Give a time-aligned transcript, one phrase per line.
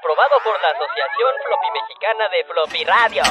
[0.00, 3.22] Aprobado por la Asociación Floppy Mexicana de Floppy Radio.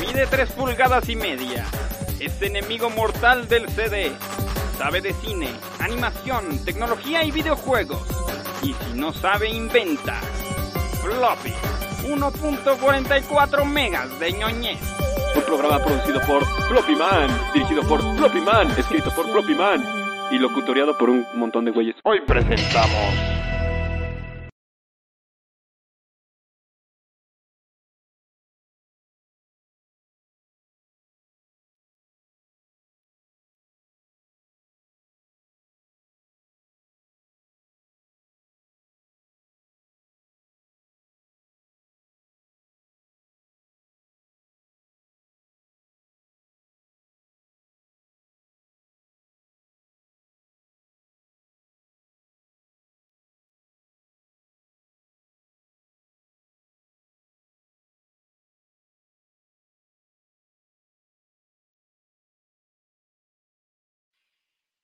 [0.00, 1.66] Mide 3 pulgadas y media.
[2.18, 4.12] Es enemigo mortal del CD.
[4.78, 8.00] Sabe de cine, animación, tecnología y videojuegos.
[8.62, 10.14] Y si no sabe, inventa.
[11.02, 11.52] Floppy.
[12.04, 14.80] 1.44 megas de ñoñez.
[15.34, 20.38] Un programa producido por Floppy Man, dirigido por Floppy Man, escrito por Floppy Man y
[20.38, 21.96] locutoriado por un montón de güeyes.
[22.02, 23.35] Hoy presentamos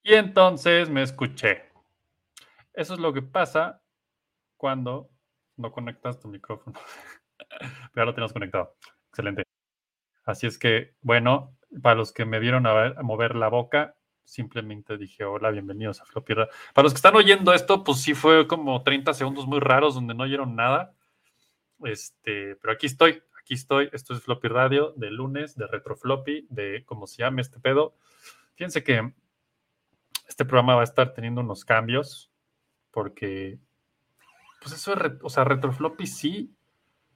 [0.02, 1.64] Y entonces me escuché.
[2.74, 3.82] Eso es lo que pasa
[4.56, 5.10] cuando
[5.56, 6.78] no conectas tu micrófono.
[7.92, 8.76] Pero lo tienes conectado.
[9.10, 9.44] Excelente.
[10.24, 13.96] Así es que, bueno, para los que me vieron a, ver- a mover la boca,
[14.24, 16.48] simplemente dije, hola, bienvenidos a Radio.
[16.74, 20.14] Para los que están oyendo esto, pues sí fue como 30 segundos muy raros donde
[20.14, 20.94] no oyeron nada.
[21.84, 23.90] Este, pero aquí estoy, aquí estoy.
[23.92, 27.96] Esto es Floppy Radio de lunes, de Retro Floppy, de cómo se llame este pedo.
[28.54, 29.12] Fíjense que
[30.32, 32.30] este programa va a estar teniendo unos cambios
[32.90, 33.58] porque,
[34.62, 36.56] pues eso es, o sea, retrofloppy sí,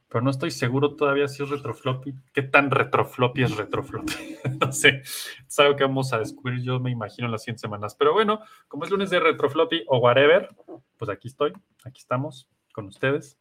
[0.08, 4.12] pero no estoy seguro todavía si es retrofloppy, qué tan retrofloppy es retrofloppy.
[4.60, 7.94] no sé, es algo que vamos a descubrir yo me imagino en las 100 semanas.
[7.94, 10.50] Pero bueno, como es lunes de retrofloppy o whatever,
[10.98, 13.38] pues aquí estoy, aquí estamos con ustedes,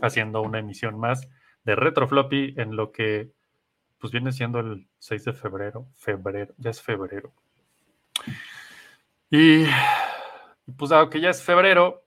[0.00, 1.28] haciendo una emisión más
[1.64, 3.30] de retrofloppy en lo que
[3.98, 7.34] pues viene siendo el 6 de febrero, febrero, ya es febrero.
[9.30, 9.64] Y,
[10.76, 12.04] pues dado que ya es febrero,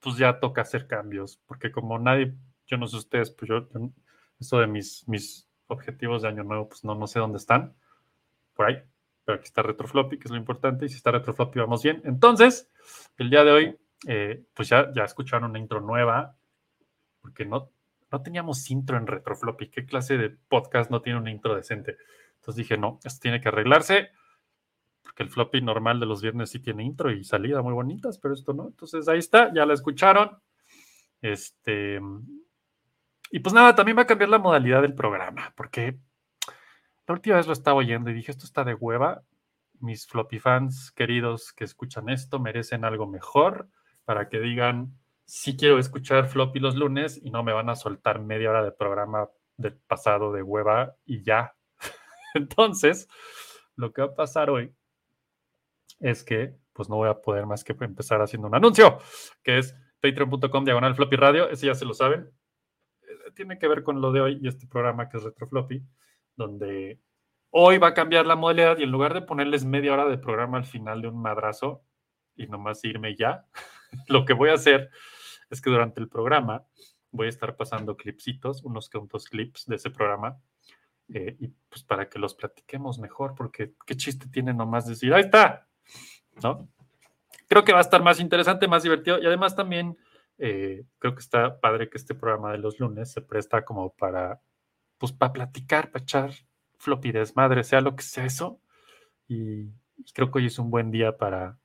[0.00, 2.34] pues ya toca hacer cambios, porque como nadie,
[2.66, 3.90] yo no sé ustedes, pues yo, yo-
[4.40, 7.74] eso de mis, mis objetivos de año nuevo, pues no, no sé dónde están,
[8.54, 8.82] por ahí,
[9.24, 12.02] pero aquí está Retrofloppy, que es lo importante, y si está Retrofloppy vamos bien.
[12.04, 12.70] Entonces,
[13.16, 16.36] el día de hoy, eh, pues ya, ya escucharon una intro nueva,
[17.20, 17.70] porque no,
[18.10, 21.96] no teníamos intro en Retrofloppy, ¿qué clase de podcast no tiene una intro decente?
[22.36, 24.10] Entonces dije, no, esto tiene que arreglarse
[25.04, 28.34] porque el floppy normal de los viernes sí tiene intro y salida muy bonitas, pero
[28.34, 28.66] esto no.
[28.68, 30.38] Entonces ahí está, ya la escucharon.
[31.20, 32.00] Este.
[33.30, 35.98] Y pues nada, también va a cambiar la modalidad del programa, porque
[37.06, 39.22] la última vez lo estaba oyendo y dije, esto está de hueva.
[39.80, 43.68] Mis floppy fans queridos que escuchan esto merecen algo mejor
[44.04, 48.20] para que digan, sí quiero escuchar floppy los lunes y no me van a soltar
[48.20, 49.28] media hora de programa
[49.58, 51.54] del pasado de hueva y ya.
[52.34, 53.08] Entonces,
[53.76, 54.74] lo que va a pasar hoy
[56.00, 58.98] es que pues no voy a poder más que empezar haciendo un anuncio,
[59.42, 62.30] que es patreon.com diagonal floppy radio, ese ya se lo saben.
[63.02, 65.82] Eh, Tiene que ver con lo de hoy y este programa que es Retro Floppy,
[66.36, 67.00] donde
[67.50, 70.58] hoy va a cambiar la modalidad y en lugar de ponerles media hora de programa
[70.58, 71.84] al final de un madrazo
[72.34, 73.46] y nomás irme ya,
[74.08, 74.90] lo que voy a hacer
[75.48, 76.66] es que durante el programa
[77.12, 80.40] voy a estar pasando clipsitos, unos cuantos clips de ese programa,
[81.08, 85.22] eh, y pues para que los platiquemos mejor, porque qué chiste tiene nomás decir, ahí
[85.22, 85.68] está,
[86.42, 86.68] ¿no?
[87.48, 89.96] Creo que va a estar más interesante, más divertido y además también
[90.38, 94.40] eh, creo que está padre que este programa de los lunes se presta como para,
[94.98, 96.30] pues para platicar, para echar
[96.78, 98.60] floppy desmadre, sea lo que sea eso.
[99.28, 101.58] Y, y creo que hoy es un buen día para,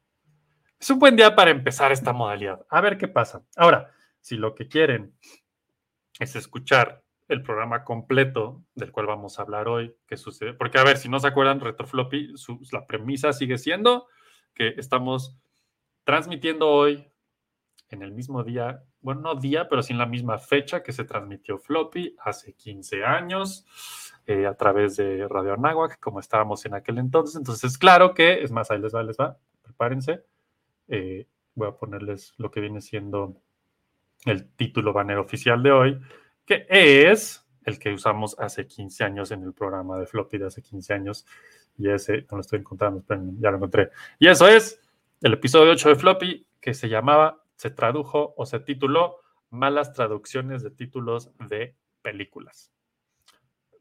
[0.80, 2.66] es un buen día para empezar esta modalidad.
[2.70, 3.44] A ver qué pasa.
[3.56, 3.92] Ahora,
[4.22, 5.14] si lo que quieren
[6.20, 10.84] es escuchar el programa completo del cual vamos a hablar hoy, que sucede, porque a
[10.84, 14.08] ver, si no se acuerdan, Retrofloppy, su, la premisa sigue siendo
[14.54, 15.38] que estamos
[16.04, 17.08] transmitiendo hoy
[17.90, 21.06] en el mismo día, bueno, no día, pero sí en la misma fecha que se
[21.06, 23.66] transmitió Floppy hace 15 años
[24.26, 27.36] eh, a través de Radio Anáhuac, como estábamos en aquel entonces.
[27.36, 30.24] Entonces, claro que, es más, ahí les va, les va, prepárense.
[30.88, 33.42] Eh, voy a ponerles lo que viene siendo
[34.26, 36.00] el título banner oficial de hoy,
[36.50, 40.64] que es el que usamos hace 15 años en el programa de Floppy de hace
[40.64, 41.26] 15 años.
[41.78, 43.92] Y ese, no lo estoy encontrando, espérenme, ya lo encontré.
[44.18, 44.82] Y eso es
[45.22, 49.18] el episodio 8 de Floppy, que se llamaba, se tradujo o se tituló
[49.52, 52.72] Malas traducciones de títulos de películas.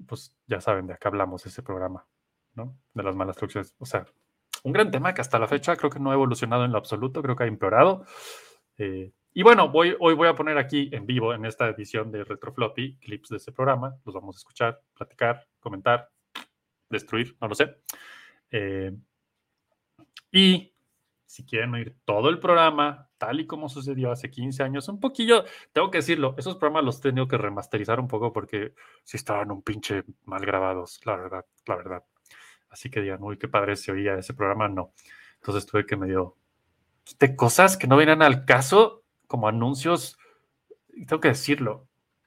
[0.07, 2.07] Pues ya saben de acá hablamos ese programa,
[2.55, 2.77] ¿no?
[2.93, 3.75] De las malas traducciones.
[3.79, 4.07] O sea,
[4.63, 7.23] un gran tema que hasta la fecha creo que no ha evolucionado en lo absoluto,
[7.23, 8.05] creo que ha empeorado.
[8.79, 12.25] Eh, y bueno, voy, hoy voy a poner aquí en vivo, en esta edición de
[12.25, 13.97] Retrofloppy, clips de ese programa.
[14.05, 16.11] Los vamos a escuchar, platicar, comentar,
[16.89, 17.77] destruir, no lo sé.
[18.51, 18.93] Eh,
[20.33, 20.73] y
[21.25, 25.45] si quieren oír todo el programa, tal y como sucedió hace 15 años, un poquillo,
[25.73, 28.73] tengo que decirlo, esos programas los he tenido que remasterizar un poco porque
[29.05, 32.05] sí estaban un pinche mal grabados, la verdad, la verdad.
[32.71, 34.93] Así que digan, uy, qué padre se oía ese programa, no.
[35.37, 36.37] Entonces tuve que medio
[37.05, 40.19] quité cosas que no vienen al caso, como anuncios,
[41.07, 41.87] tengo que decirlo,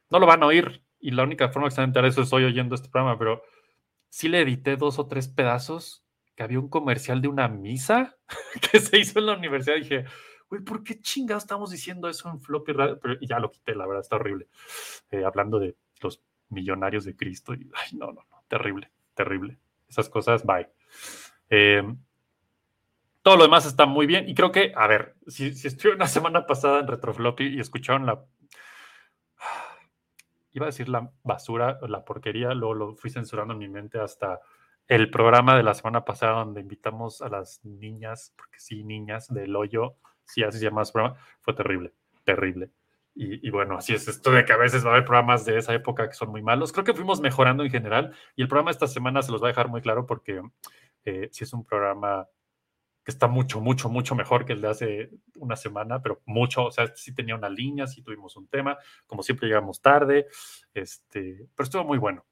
[0.09, 2.21] no lo van a oír, y la única forma que se van a enterar eso
[2.21, 3.43] es hoy oyendo este programa, pero
[4.07, 6.05] sí le edité dos o tres pedazos,
[6.35, 8.15] que había un comercial de una misa
[8.71, 10.05] que se hizo en la universidad, y dije,
[10.49, 12.99] güey, ¿por qué chingados estamos diciendo eso en floppy radio?
[13.01, 14.47] Pero ya lo quité, la verdad, está horrible.
[15.09, 19.57] Eh, hablando de los millonarios de Cristo, y, ay, no, no, no, terrible, terrible
[19.91, 20.67] esas cosas, bye.
[21.49, 21.83] Eh,
[23.21, 26.07] todo lo demás está muy bien y creo que, a ver, si, si estuve una
[26.07, 28.23] semana pasada en Retrofloppy y escucharon la...
[30.53, 34.41] Iba a decir la basura, la porquería, luego lo fui censurando en mi mente hasta
[34.87, 39.55] el programa de la semana pasada donde invitamos a las niñas, porque sí, niñas del
[39.55, 39.95] hoyo,
[40.25, 41.93] sí, así se llama su programa, fue terrible,
[42.25, 42.71] terrible.
[43.13, 45.73] Y, bueno, así es esto de que a veces va a haber programas de esa
[45.73, 46.71] época que son muy malos.
[46.71, 49.51] Creo que fuimos mejorando en general y el programa esta semana se los va a
[49.51, 50.41] dejar muy claro porque
[51.03, 52.27] eh, sí es un programa
[53.03, 56.71] que está mucho, mucho, mucho mejor que el de hace una semana, pero mucho, o
[56.71, 58.77] sea, sí tenía una línea, sí tuvimos un tema,
[59.07, 60.27] como siempre llegamos tarde,
[60.73, 62.25] este, pero estuvo muy bueno.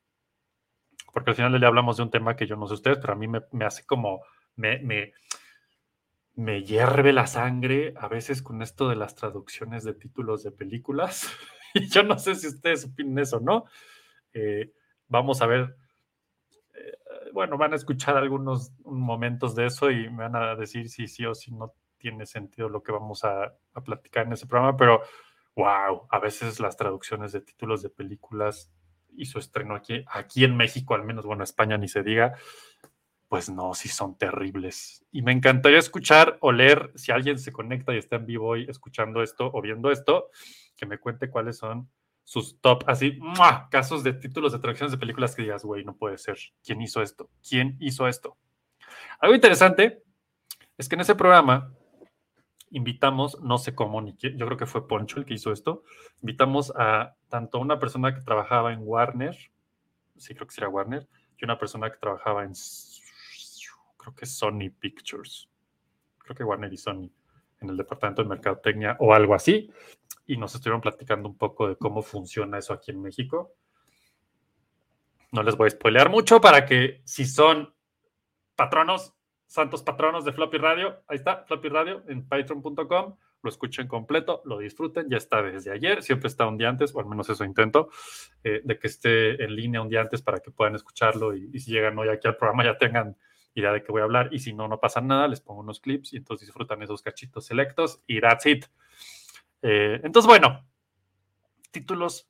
[1.12, 3.16] Porque al final le hablamos de un tema que yo no sé ustedes, pero a
[3.16, 4.22] mí me, me hace como,
[4.56, 5.12] me,
[6.36, 11.28] me, hierve la sangre a veces con esto de las traducciones de títulos de películas.
[11.74, 13.66] y yo no sé si ustedes opinan eso, ¿no?
[14.34, 14.72] Eh,
[15.08, 15.76] vamos a ver,
[17.40, 21.26] bueno, van a escuchar algunos momentos de eso y me van a decir si sí
[21.26, 23.56] o si no tiene sentido lo que vamos a,
[23.86, 25.04] platicar en ese programa, pero
[25.56, 28.74] wow, a veces las traducciones de títulos de películas
[29.16, 32.36] y su estreno aquí, aquí en México, al menos, bueno, España ni se diga,
[33.30, 35.06] pues no, sí son terribles.
[35.10, 38.66] Y me encantaría escuchar o leer, si alguien se conecta y está en vivo hoy
[38.68, 40.30] escuchando esto o viendo esto,
[40.76, 41.90] que me cuente cuáles son
[42.30, 43.20] sus top, así,
[43.72, 46.38] casos de títulos de traducciones de películas que digas, güey, no puede ser.
[46.64, 47.28] ¿Quién hizo esto?
[47.42, 48.38] ¿Quién hizo esto?
[49.20, 50.04] Algo interesante
[50.78, 51.74] es que en ese programa
[52.70, 55.82] invitamos, no sé cómo, ni quién, yo creo que fue Poncho el que hizo esto,
[56.22, 59.36] invitamos a tanto una persona que trabajaba en Warner,
[60.16, 62.54] sí creo que sería Warner, y una persona que trabajaba en
[63.98, 65.50] creo que Sony Pictures,
[66.20, 67.10] creo que Warner y Sony,
[67.62, 69.72] en el departamento de mercadotecnia o algo así,
[70.26, 73.54] y nos estuvieron platicando un poco de cómo funciona eso aquí en México.
[75.32, 77.74] No les voy a spoilear mucho para que si son
[78.56, 79.14] patronos,
[79.48, 84.60] santos patronos de Floppy Radio, ahí está, Floppy Radio en patreon.com, lo escuchen completo, lo
[84.60, 87.90] disfruten, ya está desde ayer, siempre está un día antes, o al menos eso intento,
[88.44, 91.60] eh, de que esté en línea un día antes para que puedan escucharlo y, y
[91.60, 93.16] si llegan hoy aquí al programa ya tengan
[93.54, 94.30] idea de qué voy a hablar.
[94.32, 97.46] Y si no, no pasa nada, les pongo unos clips y entonces disfrutan esos cachitos
[97.46, 98.66] selectos y that's it.
[99.62, 100.66] Eh, entonces, bueno,
[101.72, 102.30] títulos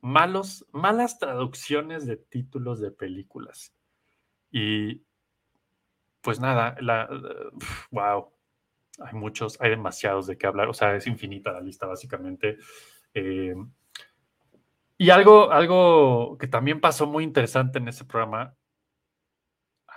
[0.00, 3.74] malos, malas traducciones de títulos de películas.
[4.50, 5.02] Y
[6.20, 7.08] pues nada, la,
[7.90, 8.32] wow,
[9.00, 12.58] hay muchos, hay demasiados de qué hablar, o sea, es infinita la lista básicamente.
[13.14, 13.54] Eh,
[14.98, 18.56] y algo, algo que también pasó muy interesante en ese programa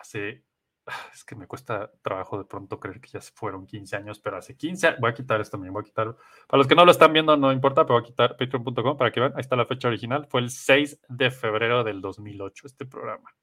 [0.06, 0.44] hace,
[1.14, 4.56] es que me cuesta trabajo de pronto creer que ya fueron 15 años, pero hace
[4.56, 6.16] 15 voy a quitar esto también, voy a quitar,
[6.48, 9.12] para los que no lo están viendo no importa, pero voy a quitar patreon.com para
[9.12, 12.86] que vean, ahí está la fecha original, fue el 6 de febrero del 2008 este
[12.86, 13.36] programa.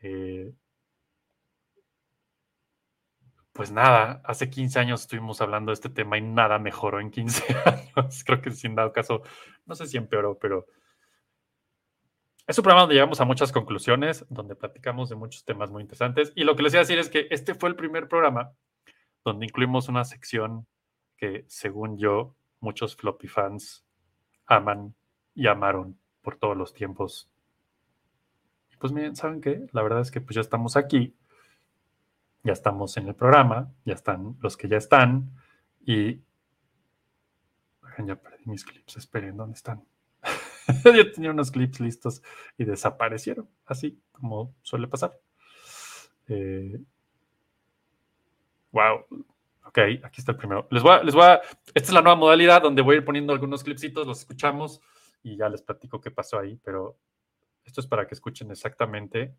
[0.00, 0.52] Eh,
[3.52, 7.56] pues nada, hace 15 años estuvimos hablando de este tema y nada mejoró en 15
[7.64, 8.22] años.
[8.24, 9.22] Creo que sin dado caso,
[9.64, 10.66] no sé si empeoró, pero
[12.46, 16.32] es un programa donde llegamos a muchas conclusiones, donde platicamos de muchos temas muy interesantes.
[16.36, 18.52] Y lo que les voy a decir es que este fue el primer programa
[19.24, 20.66] donde incluimos una sección
[21.16, 23.84] que, según yo, muchos floppy fans
[24.46, 24.94] aman
[25.34, 27.28] y amaron por todos los tiempos.
[28.72, 29.66] Y pues miren, ¿saben qué?
[29.72, 31.16] La verdad es que pues ya estamos aquí,
[32.44, 35.32] ya estamos en el programa, ya están los que ya están
[35.84, 36.20] y...
[38.04, 39.82] Ya perdí mis clips, esperen, ¿dónde están?
[40.84, 42.22] Yo tenía unos clips listos
[42.58, 45.18] y desaparecieron, así como suele pasar.
[46.28, 46.80] Eh,
[48.72, 49.04] wow.
[49.64, 50.66] Ok, aquí está el primero.
[50.70, 51.24] Les voy, a, les voy
[51.74, 54.80] esta es la nueva modalidad donde voy a ir poniendo algunos clipsitos, los escuchamos
[55.22, 56.98] y ya les platico qué pasó ahí, pero
[57.64, 59.34] esto es para que escuchen exactamente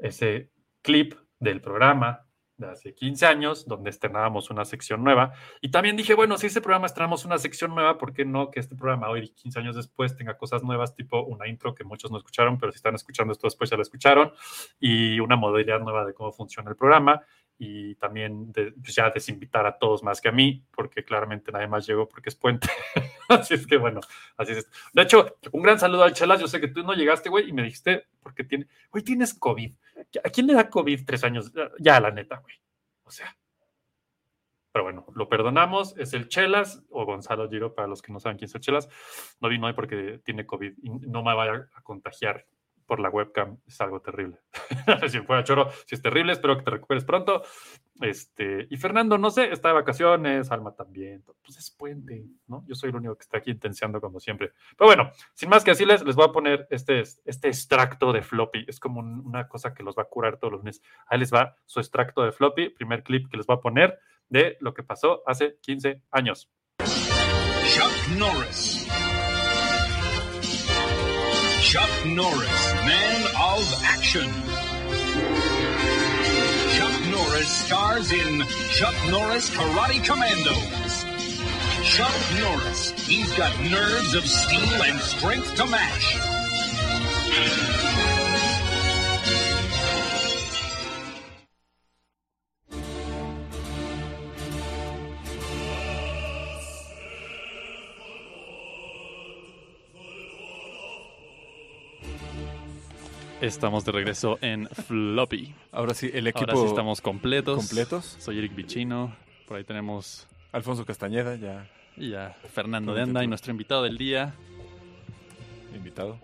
[0.00, 0.50] ese
[0.82, 2.25] clip del programa
[2.58, 5.32] de hace 15 años, donde estrenábamos una sección nueva.
[5.60, 8.60] Y también dije, bueno, si ese programa estrenamos una sección nueva, ¿por qué no que
[8.60, 12.18] este programa hoy, 15 años después, tenga cosas nuevas, tipo una intro que muchos no
[12.18, 14.32] escucharon, pero si están escuchando esto después ya la escucharon,
[14.80, 17.22] y una modalidad nueva de cómo funciona el programa,
[17.58, 21.68] y también de, pues ya desinvitar a todos más que a mí, porque claramente nadie
[21.68, 22.68] más llegó porque es puente.
[23.28, 24.00] así es que bueno,
[24.36, 24.68] así es.
[24.92, 27.52] De hecho, un gran saludo al Chelas, yo sé que tú no llegaste, güey, y
[27.52, 29.72] me dijiste, porque tiene, güey, tienes COVID.
[30.24, 31.52] ¿A quién le da COVID tres años?
[31.78, 32.54] Ya, la neta, güey.
[33.04, 33.36] O sea.
[34.72, 35.96] Pero bueno, lo perdonamos.
[35.96, 38.88] Es el Chelas o Gonzalo Giro, para los que no saben quién es el Chelas.
[39.40, 42.46] No vino hoy porque tiene COVID y no me vaya a contagiar
[42.86, 43.58] por la webcam.
[43.66, 44.38] Es algo terrible.
[45.08, 47.42] si fuera choro, si es terrible, espero que te recuperes pronto.
[48.00, 51.24] Este, y Fernando, no sé, está de vacaciones, Alma también.
[51.42, 52.64] Pues es puente, ¿no?
[52.66, 54.52] Yo soy el único que está aquí intenciando como siempre.
[54.76, 58.64] Pero bueno, sin más que decirles, les voy a poner este, este extracto de floppy.
[58.68, 60.82] Es como un- una cosa que los va a curar todos los meses.
[61.08, 64.56] Ahí les va su extracto de floppy, primer clip que les voy a poner de
[64.60, 66.50] lo que pasó hace 15 años.
[66.78, 68.85] Chuck Norris.
[71.66, 74.30] Chuck Norris, man of action.
[76.76, 81.04] Chuck Norris stars in Chuck Norris Karate Commandos.
[81.82, 86.16] Chuck Norris, he's got nerves of steel and strength to match.
[103.46, 105.54] Estamos de regreso en Floppy.
[105.70, 107.58] Ahora sí, el equipo Ahora sí estamos completos.
[107.58, 108.16] completos.
[108.18, 109.14] Soy Eric Vicino.
[109.46, 113.96] Por ahí tenemos Alfonso Castañeda, ya y a Fernando de Anda y nuestro invitado del
[113.96, 114.34] día.
[115.74, 116.18] invitado.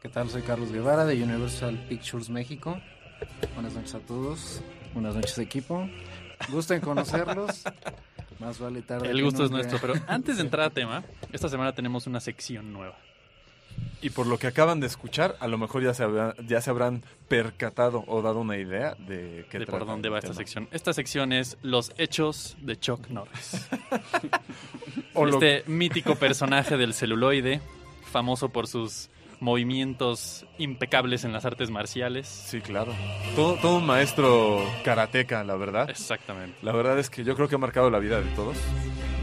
[0.00, 0.30] ¿Qué tal?
[0.30, 2.80] Soy Carlos Guevara de Universal Pictures México.
[3.54, 4.62] Buenas noches a todos.
[4.94, 5.86] Buenas noches equipo.
[6.50, 7.62] Gusto en conocerlos.
[8.38, 9.10] Más vale tarde.
[9.10, 9.78] El que gusto es nuestro.
[9.80, 12.96] Pero antes de entrar a tema, esta semana tenemos una sección nueva.
[14.02, 16.70] Y por lo que acaban de escuchar, a lo mejor ya se, habrá- ya se
[16.70, 20.68] habrán percatado o dado una idea de qué de por dónde va esta sección.
[20.70, 23.66] Esta sección es los hechos de Chuck Norris.
[25.14, 27.60] O lo- este mítico personaje del celuloide,
[28.12, 29.08] famoso por sus
[29.40, 32.26] movimientos impecables en las artes marciales.
[32.28, 32.92] Sí, claro.
[33.34, 35.88] Todo, todo un maestro karateca, la verdad.
[35.90, 36.56] Exactamente.
[36.62, 38.56] La verdad es que yo creo que ha marcado la vida de todos.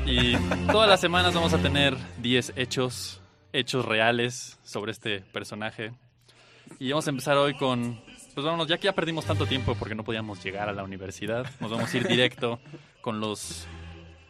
[0.06, 0.36] Y
[0.72, 3.22] todas las semanas vamos a tener 10 hechos,
[3.54, 5.94] hechos reales sobre este personaje.
[6.80, 8.02] Y vamos a empezar hoy con,
[8.34, 11.46] pues vámonos, ya que ya perdimos tanto tiempo porque no podíamos llegar a la universidad,
[11.60, 12.60] nos vamos a ir directo
[13.02, 13.66] con los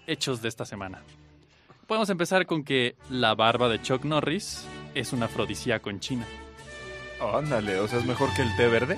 [0.05, 1.01] hechos de esta semana.
[1.87, 6.25] Podemos empezar con que la barba de Chuck Norris es un afrodisíaco en China.
[7.19, 8.97] Oh, ándale, o sea, es mejor que el té verde.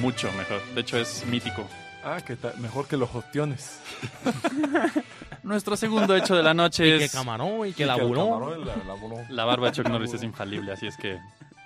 [0.00, 0.62] Mucho mejor.
[0.74, 1.66] De hecho, es mítico.
[2.04, 3.80] Ah, que mejor que los ostiones.
[5.42, 7.12] Nuestro segundo hecho de la noche Y que es...
[7.12, 8.28] camarón y que Que el laburó.
[8.30, 9.16] camarón la- laburó.
[9.30, 11.18] La barba de Chuck Norris es infalible, así es que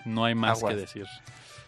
[0.04, 0.74] no hay más Aguas.
[0.74, 1.06] que decir.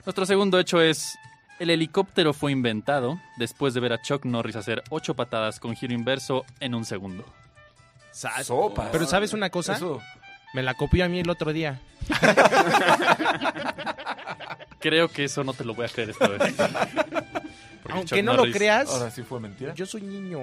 [0.05, 1.17] Nuestro segundo hecho es,
[1.59, 5.95] el helicóptero fue inventado después de ver a Chuck Norris hacer ocho patadas con giro
[5.95, 7.25] inverso en un segundo.
[8.13, 8.91] Sopas.
[8.93, 9.75] Pero ¿sabes una cosa?
[9.75, 10.01] Eso,
[10.53, 11.81] Me la copió a mí el otro día.
[14.81, 16.55] Creo que eso no te lo voy a creer esta vez.
[17.91, 19.75] Aunque Chuck no lo creas, ahora sí fue mentira.
[19.75, 20.39] yo soy niño.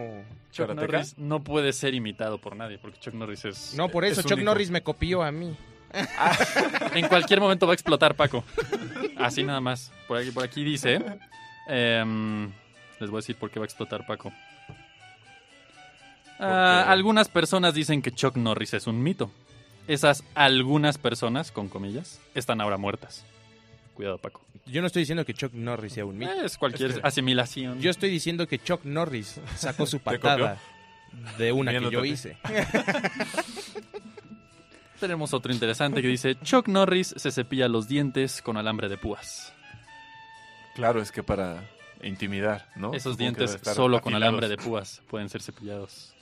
[0.51, 0.91] Chuck ¿Karateka?
[0.97, 3.73] Norris no puede ser imitado por nadie, porque Chuck Norris es...
[3.75, 4.51] No, por eso es Chuck único.
[4.51, 5.55] Norris me copió a mí.
[6.93, 8.43] En cualquier momento va a explotar Paco.
[9.17, 9.91] Así nada más.
[10.07, 11.01] Por aquí, por aquí dice...
[11.67, 12.51] em,
[12.99, 14.31] les voy a decir por qué va a explotar Paco.
[16.39, 19.31] Ah, algunas personas dicen que Chuck Norris es un mito.
[19.87, 23.25] Esas algunas personas, con comillas, están ahora muertas.
[23.93, 24.41] Cuidado, Paco.
[24.65, 26.31] Yo no estoy diciendo que Chuck Norris sea un mito.
[26.31, 27.79] Es cualquier asimilación.
[27.79, 30.57] Yo estoy diciendo que Chuck Norris sacó su patada
[31.37, 32.37] de una que yo hice.
[34.99, 39.53] Tenemos otro interesante que dice: Chuck Norris se cepilla los dientes con alambre de púas.
[40.75, 41.67] Claro, es que para
[42.03, 42.93] intimidar, ¿no?
[42.93, 46.13] Esos Supongo dientes solo con alambre de púas pueden ser cepillados.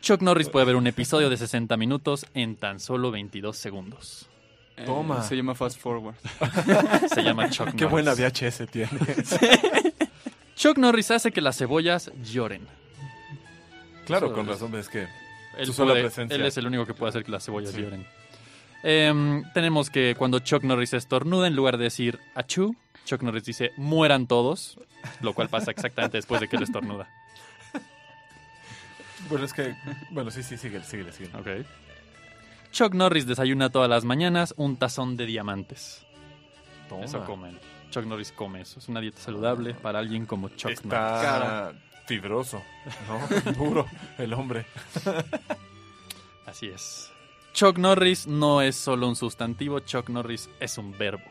[0.00, 4.28] Chuck Norris puede ver un episodio de 60 minutos en tan solo 22 segundos.
[4.86, 5.18] Toma.
[5.18, 6.14] Eh, se llama Fast Forward.
[7.14, 7.90] Se llama Chuck Qué Norris.
[7.90, 8.90] buena VHS tiene.
[10.56, 12.66] Chuck Norris hace que las cebollas lloren.
[14.06, 15.06] claro, Eso con es- razón, es que
[15.58, 16.34] Él, Su sola puede- presencia.
[16.36, 17.82] él es el único que puede hacer que las cebollas Sí.
[17.82, 18.06] lloren.
[18.82, 22.74] Em, tenemos que cuando Chuck Norris estornuda, en lugar de decir achú,
[23.04, 24.78] Chuck Norris dice mueran todos,
[25.20, 27.08] lo cual pasa exactamente después de que él estornuda.
[29.28, 29.74] Bueno, es que.
[30.10, 31.30] Bueno, sí, sí, sigue, sigue, sigue.
[31.36, 31.64] Ok.
[32.72, 36.06] Chuck Norris desayuna todas las mañanas un tazón de diamantes.
[36.88, 37.04] Toma.
[37.04, 37.58] Eso comen.
[37.90, 38.78] Chuck Norris come eso.
[38.78, 41.22] Es una dieta saludable para alguien como Chuck Norris.
[41.22, 41.72] Está
[42.06, 42.62] fibroso,
[43.06, 43.52] ¿no?
[43.52, 43.86] Duro
[44.16, 44.64] el hombre.
[46.46, 47.12] Así es.
[47.52, 51.24] Chuck Norris no es solo un sustantivo, Chuck Norris es un verbo.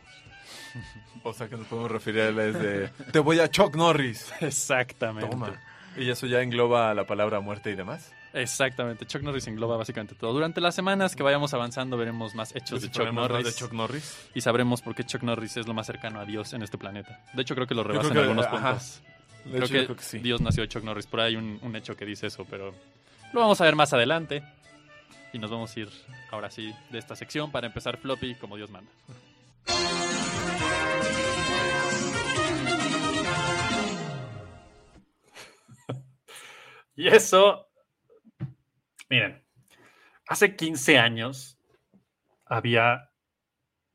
[1.23, 2.87] O sea que nos podemos referir a él desde...
[3.11, 4.33] Te voy a Chuck Norris.
[4.39, 5.29] Exactamente.
[5.29, 5.61] Toma.
[5.97, 8.11] Y eso ya engloba la palabra muerte y demás.
[8.33, 9.05] Exactamente.
[9.05, 10.31] Chuck Norris engloba básicamente todo.
[10.33, 13.45] Durante las semanas que vayamos avanzando veremos más hechos de Chuck Norris.
[13.45, 14.29] de Chuck Norris.
[14.33, 17.19] Y sabremos por qué Chuck Norris es lo más cercano a Dios en este planeta.
[17.33, 18.69] De hecho, creo que lo rebasa en algunos ajá.
[18.69, 19.01] puntos.
[19.43, 20.19] De Creo, hecho, yo que creo que sí.
[20.19, 21.07] Dios nació de Chuck Norris.
[21.07, 22.73] Por ahí hay un, un hecho que dice eso, pero
[23.33, 24.43] lo vamos a ver más adelante.
[25.33, 25.89] Y nos vamos a ir
[26.31, 28.89] ahora sí de esta sección para empezar floppy como Dios manda.
[37.01, 37.67] Y eso,
[39.09, 39.43] miren,
[40.27, 41.57] hace 15 años
[42.45, 43.09] había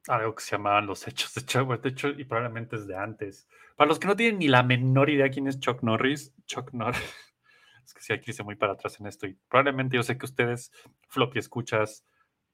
[0.09, 3.47] algo que se llamaban los hechos de Chuck, de hecho, y probablemente es de antes.
[3.77, 7.01] Para los que no tienen ni la menor idea quién es Chuck Norris, Chuck Norris,
[7.85, 10.27] es que sí hay que muy para atrás en esto, y probablemente yo sé que
[10.27, 10.73] ustedes,
[11.09, 12.05] floppy escuchas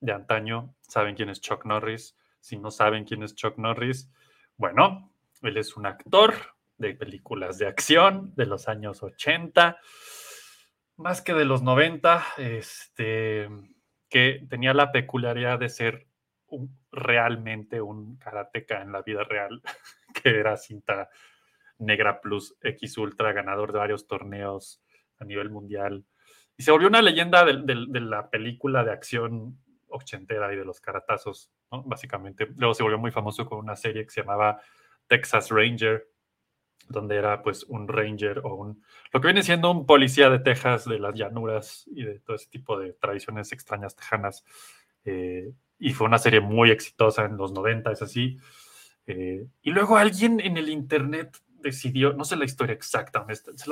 [0.01, 2.15] de antaño, saben quién es Chuck Norris.
[2.41, 4.11] Si no saben quién es Chuck Norris,
[4.59, 6.35] bueno, él es un actor
[6.77, 9.79] de películas de acción de los años 80
[10.97, 13.49] más que de los 90, este,
[14.09, 16.07] que tenía la peculiaridad de ser
[16.91, 19.63] realmente un karateca en la vida real,
[20.23, 21.09] que era cinta
[21.79, 24.83] negra plus X Ultra, ganador de varios torneos
[25.19, 26.05] a nivel mundial.
[26.57, 29.59] Y se volvió una leyenda de, la película de acción
[29.89, 31.83] ochentera y de los karatazos, ¿no?
[31.83, 32.49] básicamente.
[32.57, 34.61] Luego se volvió muy famoso con una serie que se llamaba
[35.07, 36.07] Texas Ranger,
[36.89, 40.85] donde era pues un ranger o un lo que viene siendo un policía de Texas,
[40.85, 44.45] de las llanuras y de todo ese tipo de tradiciones extrañas tejanas.
[45.05, 48.39] Eh, y fue una serie muy exitosa en los 90, es así.
[49.07, 53.71] Eh, y luego alguien en el internet decidió, no sé la historia exacta, se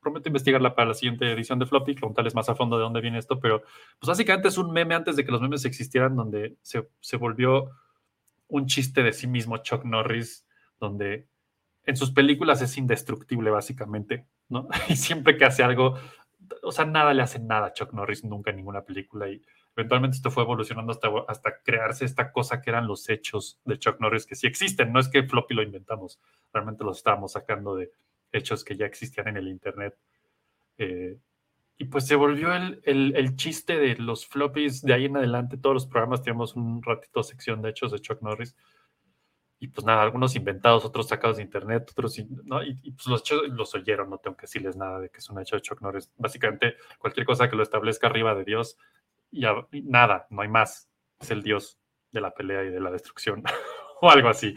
[0.00, 3.18] prometo investigarla para la siguiente edición de Floppy, contarles más a fondo de dónde viene
[3.18, 3.62] esto, pero
[3.98, 7.70] pues básicamente es un meme antes de que los memes existieran, donde se, se volvió
[8.48, 10.46] un chiste de sí mismo Chuck Norris,
[10.78, 11.26] donde
[11.86, 14.68] en sus películas es indestructible básicamente, ¿no?
[14.88, 15.96] Y siempre que hace algo,
[16.62, 19.40] o sea, nada le hace nada a Chuck Norris nunca en ninguna película y
[19.76, 24.00] eventualmente esto fue evolucionando hasta, hasta crearse esta cosa que eran los hechos de Chuck
[24.00, 26.20] Norris que sí existen, no es que Floppy lo inventamos,
[26.52, 27.92] realmente los estábamos sacando de
[28.32, 29.96] hechos que ya existían en el internet.
[30.78, 31.18] Eh,
[31.78, 35.58] y pues se volvió el, el, el, chiste de los floppies de ahí en adelante.
[35.58, 38.56] Todos los programas teníamos un ratito sección de hechos de Chuck Norris.
[39.58, 42.62] Y pues nada, algunos inventados, otros sacados de internet, otros, ¿no?
[42.62, 45.40] Y, y pues los, los oyeron, no tengo que decirles nada de que es un
[45.40, 46.10] hecho de Chuck Norris.
[46.16, 48.76] Básicamente, cualquier cosa que lo establezca arriba de Dios,
[49.30, 50.90] y, a, y nada, no hay más.
[51.18, 51.78] Es el Dios
[52.12, 53.42] de la pelea y de la destrucción,
[54.00, 54.54] o algo así.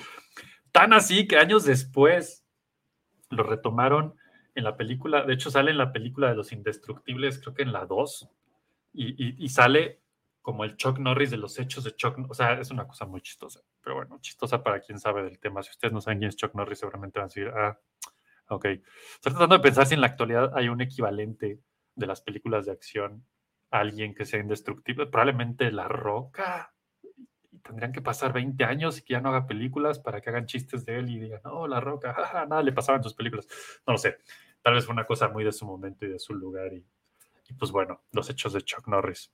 [0.72, 2.46] Tan así que años después
[3.30, 4.16] lo retomaron
[4.56, 7.72] en la película, de hecho sale en la película de los indestructibles, creo que en
[7.72, 8.30] la 2,
[8.94, 9.99] y, y, y, sale
[10.50, 13.22] como el Chuck Norris de los hechos de Chuck, o sea, es una cosa muy
[13.22, 15.62] chistosa, pero bueno, chistosa para quien sabe del tema.
[15.62, 17.80] Si ustedes no saben quién es Chuck Norris, seguramente van a decir, ah,
[18.48, 18.66] ok.
[18.66, 21.60] Estoy tratando de pensar si en la actualidad hay un equivalente
[21.94, 23.24] de las películas de acción
[23.70, 26.74] a alguien que sea indestructible, probablemente La Roca,
[27.52, 30.48] y tendrían que pasar 20 años y que ya no haga películas para que hagan
[30.48, 32.16] chistes de él y digan, no, La Roca,
[32.50, 33.48] nada le pasaba en sus películas.
[33.86, 34.18] No lo sé,
[34.64, 36.74] tal vez fue una cosa muy de su momento y de su lugar.
[36.74, 36.84] Y
[37.54, 39.32] pues bueno, los hechos de Chuck Norris.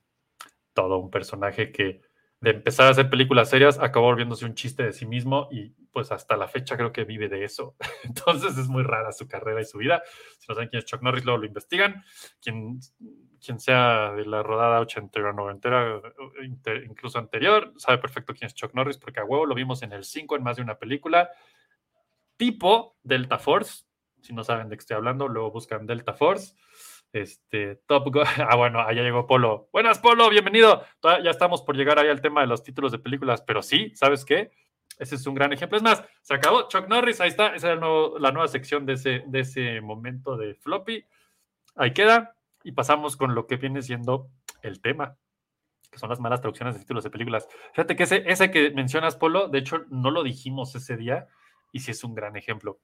[0.76, 2.02] Todo un personaje que
[2.40, 6.12] de empezar a hacer películas serias acabó volviéndose un chiste de sí mismo y pues
[6.12, 7.76] hasta la fecha creo que vive de eso.
[8.04, 10.02] Entonces es muy rara su carrera y su vida.
[10.38, 12.04] Si no saben quién es Chuck Norris, luego lo investigan.
[12.42, 12.78] Quien,
[13.42, 16.02] quien sea de la rodada ochentera, noventera,
[16.44, 19.92] inter, incluso anterior, sabe perfecto quién es Chuck Norris porque a huevo lo vimos en
[19.92, 21.30] el 5 en más de una película.
[22.36, 23.84] Tipo Delta Force.
[24.20, 26.54] Si no saben de qué estoy hablando, luego buscan Delta Force.
[27.16, 28.24] Este, Top Gun.
[28.46, 29.70] Ah, bueno, allá llegó Polo.
[29.72, 30.84] Buenas, Polo, bienvenido.
[31.02, 34.24] Ya estamos por llegar ahí al tema de los títulos de películas, pero sí, ¿sabes
[34.26, 34.50] qué?
[34.98, 35.78] Ese es un gran ejemplo.
[35.78, 37.54] Es más, se acabó Chuck Norris, ahí está.
[37.54, 41.06] Esa es la nueva sección de ese, de ese momento de floppy.
[41.76, 42.36] Ahí queda.
[42.62, 44.28] Y pasamos con lo que viene siendo
[44.60, 45.16] el tema,
[45.90, 47.48] que son las malas traducciones de títulos de películas.
[47.72, 51.28] Fíjate que ese, ese que mencionas, Polo, de hecho, no lo dijimos ese día,
[51.72, 52.80] y sí es un gran ejemplo.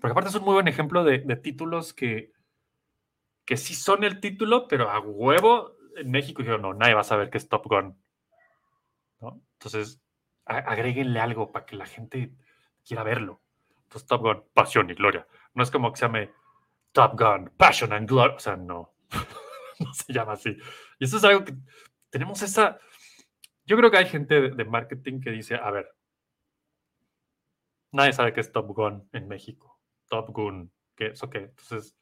[0.00, 2.32] Porque aparte es un muy buen ejemplo de, de títulos que,
[3.44, 7.04] que sí son el título, pero a huevo en México dijeron, no, nadie va a
[7.04, 7.96] saber que es Top Gun.
[9.20, 9.42] ¿no?
[9.54, 10.02] Entonces,
[10.44, 12.34] agréguenle algo para que la gente
[12.84, 13.42] quiera verlo.
[13.84, 15.26] Entonces, Top Gun, pasión y gloria.
[15.54, 16.32] No es como que se llame
[16.92, 18.34] Top Gun, passion and glory.
[18.34, 18.94] O sea, no.
[19.80, 20.56] no se llama así.
[20.98, 21.54] Y eso es algo que
[22.10, 22.78] tenemos esa...
[23.66, 25.88] Yo creo que hay gente de, marketing que dice, a ver,
[27.92, 29.80] nadie sabe qué es Top Gun en México.
[30.08, 31.38] Top Gun, ¿qué es o qué?
[31.38, 31.96] Entonces,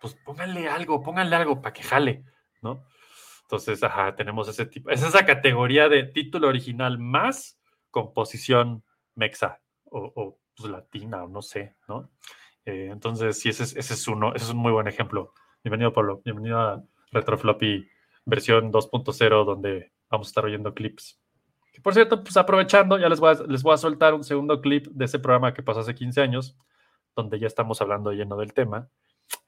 [0.00, 2.24] pues pónganle algo, pónganle algo para que jale,
[2.62, 2.84] ¿no?
[3.42, 7.58] Entonces, ajá, tenemos ese tipo, es esa categoría de título original más
[7.90, 8.84] composición
[9.14, 12.10] mexa o, o, pues, latina o no sé, ¿no?
[12.64, 15.32] Eh, entonces, sí, ese es, ese es uno, ese es un muy buen ejemplo.
[15.64, 16.20] Bienvenido, Pablo.
[16.24, 17.88] Bienvenido a Retrofloppy
[18.26, 21.18] versión 2.0, donde vamos a estar oyendo clips.
[21.72, 24.60] Que por cierto, pues aprovechando, ya les voy, a, les voy a soltar un segundo
[24.60, 26.56] clip de ese programa que pasó hace 15 años,
[27.16, 28.90] donde ya estamos hablando lleno del tema.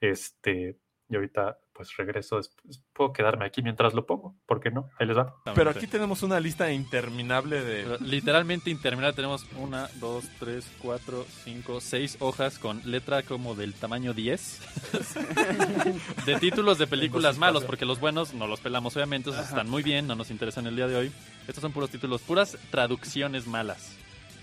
[0.01, 2.83] Este, y ahorita pues regreso, después.
[2.93, 4.91] puedo quedarme aquí mientras lo pongo, ¿por qué no?
[4.99, 5.35] Ahí les va.
[5.55, 7.97] Pero aquí tenemos una lista interminable de...
[8.01, 9.17] Literalmente interminable.
[9.17, 14.61] Tenemos una, dos, tres, cuatro, cinco, seis hojas con letra como del tamaño 10
[16.27, 19.31] de títulos de películas malos, porque los buenos no los pelamos, obviamente.
[19.31, 21.13] esos están muy bien, no nos interesan el día de hoy.
[21.49, 23.97] Estos son puros títulos, puras traducciones malas.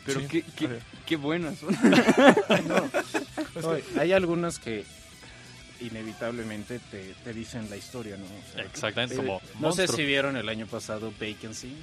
[0.08, 0.28] Pero Sí.
[0.28, 1.70] qué, qué, qué buenas son.
[3.62, 4.86] No, hay algunas que
[5.82, 8.26] inevitablemente te, te dicen la historia, ¿no?
[8.26, 9.98] O sea, Exactamente, eh, como No sé monstruo.
[9.98, 11.76] si vieron el año pasado Vacancy,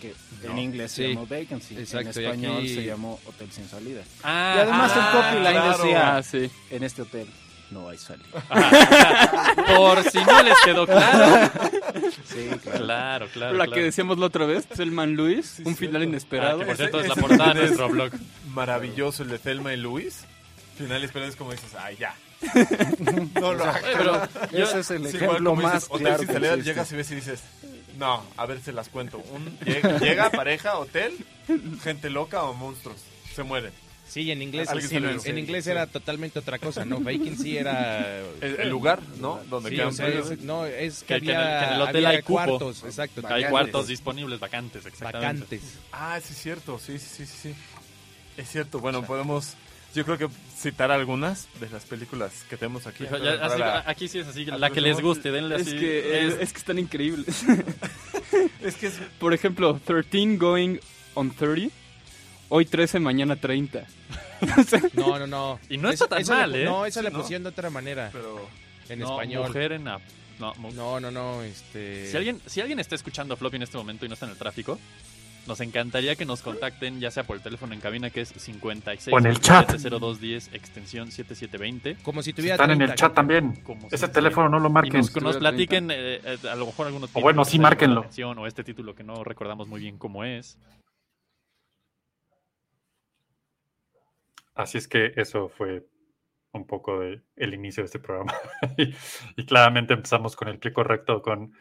[0.00, 0.60] que en No.
[0.62, 1.08] inglés se Sí.
[1.14, 4.02] llamó Vacancy, Exacto, en español aquí- se llamó Hotel sin salida.
[4.22, 5.78] Ah, y además ah, el copyline claro.
[5.82, 6.50] decía, Ah, sí.
[6.70, 7.26] en este hotel
[7.70, 8.26] no hay salida.
[9.76, 11.50] Por si no les quedó claro.
[12.24, 12.78] Sí, claro.
[12.84, 13.52] Claro, claro.
[13.56, 13.72] La claro.
[13.72, 15.78] que decíamos la otra vez, Selman Luis, Sí, un cierto.
[15.78, 16.58] final Ah, inesperado.
[16.60, 18.12] que por cierto es la portada de nuestro blog.
[18.54, 20.24] Maravilloso el de Thelma y Luis.
[20.78, 22.14] Finales, pero es como dices, ay, ya.
[23.40, 23.82] No lo hagas.
[24.50, 26.96] Pero Ese es el Sí, igual ejemplo dices, más hotel claro sin que llegas y
[26.96, 27.40] ves y dices,
[27.98, 29.18] no, a ver, se las cuento.
[29.18, 31.14] Un, llega, llega, pareja, hotel,
[31.82, 32.96] gente loca o monstruos.
[33.34, 33.72] Se mueren.
[34.08, 35.38] Sí, en inglés, sí, en, dice.
[35.38, 36.98] inglés era totalmente otra cosa, ¿no?
[36.98, 38.18] Vacancy era...
[38.40, 39.38] El, el lugar, ¿no?
[39.48, 41.66] Donde Sí, quedan o sea, es- no, es Que- que, que en el- había, que
[41.66, 42.32] en el hotel había hay cupo.
[42.34, 43.20] cuartos, exacto.
[43.20, 43.50] Hay vacantes.
[43.50, 45.26] cuartos disponibles vacantes, exactamente.
[45.44, 45.60] Vacantes.
[45.92, 47.54] Ah, sí es cierto, sí, sí, sí, sí, sí.
[48.36, 49.54] Es cierto, bueno, podemos,
[49.94, 53.04] yo creo que citar algunas de las películas que tenemos aquí.
[53.04, 55.76] Hijo, ya, así- Para- aquí sí es así, la que les guste, denle Es así.
[55.78, 57.42] que, es- es que están increíbles.
[58.62, 60.78] es que es, Por ejemplo, 13 going
[61.14, 61.74] on 30.
[62.48, 63.84] Hoy 13, mañana 30.
[64.94, 65.60] No, no, no.
[65.68, 66.64] Y no está tan mal, ¿eh?
[66.64, 67.10] No, esa ¿no?
[67.10, 68.48] pusieron de otra manera, pero
[68.88, 69.46] en no, español.
[69.48, 70.00] Mujer en la-
[70.38, 72.10] no, mu- No, no, no, este...
[72.10, 74.38] Si alguien, si alguien está escuchando Floppy en este momento y no está en el
[74.38, 74.78] tráfico,
[75.46, 79.14] nos encantaría que nos contacten, ya sea por el teléfono en cabina que es 56
[79.14, 79.70] O en el chat.
[79.70, 82.02] 0210 extensión 7720.
[82.02, 83.62] Como si Si tuviera están en el 30, chat también.
[83.62, 84.98] Como Ese teléfono no lo Y marquen.
[84.98, 87.62] nos, que nos Estuviera platiquen eh, eh, a lo mejor algunos O bueno, sí, que
[87.62, 88.06] márquenlo.
[88.36, 90.58] O este título que no recordamos muy bien cómo es.
[94.54, 95.86] Así es que eso fue
[96.52, 98.34] un poco de el inicio de este programa.
[98.76, 98.94] y,
[99.36, 101.22] y claramente empezamos con el pie correcto.
[101.22, 101.54] Con...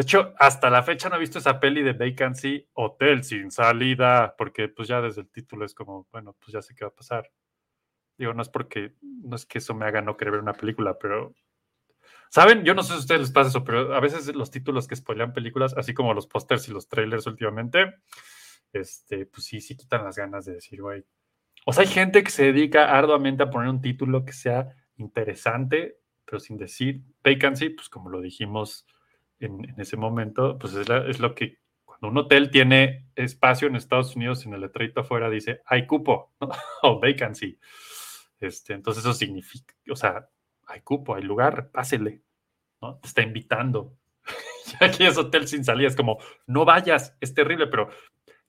[0.00, 4.34] De hecho, hasta la fecha no he visto esa peli de Vacancy, Hotel sin salida,
[4.38, 6.94] porque pues ya desde el título es como, bueno, pues ya sé qué va a
[6.94, 7.30] pasar.
[8.16, 10.96] Digo, no es porque, no es que eso me haga no querer ver una película,
[10.98, 11.34] pero...
[12.30, 12.64] ¿Saben?
[12.64, 14.96] Yo no sé si a ustedes les pasa eso, pero a veces los títulos que
[14.96, 17.96] spoilean películas, así como los pósters y los trailers últimamente,
[18.72, 21.04] este, pues sí, sí quitan las ganas de decir, güey,
[21.66, 25.98] o sea, hay gente que se dedica arduamente a poner un título que sea interesante,
[26.24, 28.86] pero sin decir vacancy, pues como lo dijimos
[29.40, 33.68] en, en ese momento, pues es, la- es lo que cuando un hotel tiene espacio
[33.68, 36.50] en Estados Unidos en el letrerito afuera dice hay cupo ¿no?
[36.82, 37.58] o vacancy.
[38.40, 40.28] Este, entonces eso significa, o sea,
[40.66, 42.22] hay cupo, hay lugar, pásele,
[42.82, 42.98] ¿no?
[42.98, 43.96] Te está invitando.
[44.80, 47.90] aquí es hotel sin salida, es como, no vayas, es terrible, pero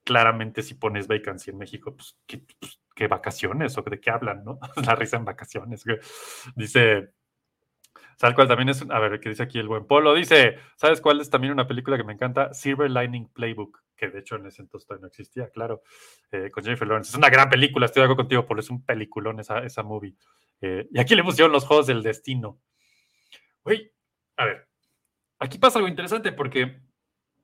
[0.03, 4.43] claramente si pones vacancy en México, pues, ¿qué, pues, ¿qué vacaciones o de qué hablan,
[4.43, 4.59] no?
[4.85, 5.83] La risa en vacaciones.
[6.55, 7.11] Dice,
[8.21, 8.85] ¿sabes cuál también es?
[8.87, 10.13] A ver, ¿qué dice aquí el buen Polo?
[10.13, 12.53] Dice, ¿sabes cuál es también una película que me encanta?
[12.53, 15.81] Silver Lining Playbook, que de hecho en ese entonces todavía no existía, claro,
[16.31, 17.09] eh, con Jennifer Lawrence.
[17.09, 20.13] Es una gran película, estoy de acuerdo contigo, Polo, es un peliculón esa, esa movie.
[20.61, 22.59] Eh, y aquí le pusieron los Juegos del Destino.
[23.63, 23.91] Güey,
[24.37, 24.67] a ver,
[25.39, 26.79] aquí pasa algo interesante porque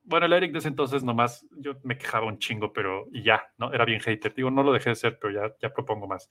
[0.04, 3.52] bueno, el Eric de ese entonces nomás, yo me quejaba un chingo, pero y ya,
[3.58, 3.74] ¿no?
[3.74, 4.34] Era bien hater.
[4.34, 6.30] Digo, no lo dejé de ser, pero ya, ya propongo más.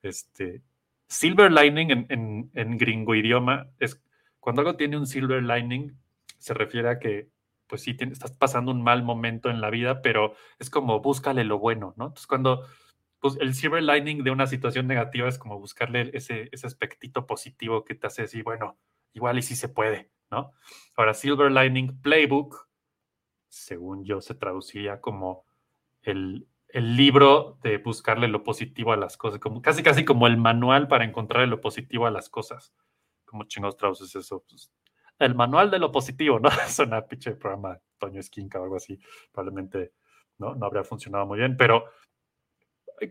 [0.00, 0.62] Este,
[1.10, 4.02] silver lining en, en, en gringo idioma es
[4.40, 5.98] cuando algo tiene un silver lining,
[6.38, 7.28] se refiere a que,
[7.68, 11.44] pues sí, tienes- estás pasando un mal momento en la vida, pero es como búscale
[11.44, 12.06] lo bueno, ¿no?
[12.06, 12.66] Entonces, cuando
[13.20, 17.84] pues, el silver lining de una situación negativa es como buscarle ese, ese aspectito positivo
[17.84, 18.78] que te hace decir, bueno,
[19.14, 20.52] igual y sí se puede, ¿no?
[20.96, 22.68] Ahora, silver lining playbook
[23.48, 25.44] según yo, se traducía como
[26.02, 30.36] el, el libro de buscarle lo positivo a las cosas, como, casi casi como el
[30.36, 32.72] manual para encontrarle lo positivo a las cosas.
[33.24, 34.44] ¿Cómo chingados traduces eso?
[34.48, 34.72] Pues,
[35.18, 36.48] el manual de lo positivo, ¿no?
[36.68, 38.98] Suena pinche programa Toño Esquinca o algo así.
[39.32, 39.92] Probablemente
[40.38, 41.84] no, no habría funcionado muy bien, pero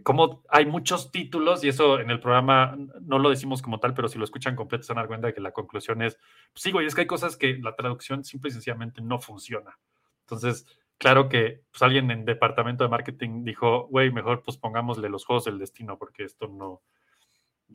[0.03, 4.07] como hay muchos títulos, y eso en el programa no lo decimos como tal, pero
[4.07, 6.15] si lo escuchan completo se van a de que la conclusión es,
[6.53, 9.79] pues sí, güey, es que hay cosas que la traducción simple y sencillamente no funciona.
[10.21, 10.65] Entonces,
[10.99, 15.45] claro que pues, alguien en departamento de marketing dijo, güey, mejor pues pongámosle los juegos
[15.45, 16.83] del destino, porque esto no,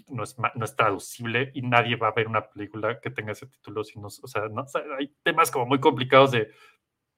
[0.09, 3.47] no, es, no es traducible y nadie va a ver una película que tenga ese
[3.47, 3.83] título.
[3.83, 4.65] Si no, o sea, no,
[4.99, 6.53] hay temas como muy complicados de,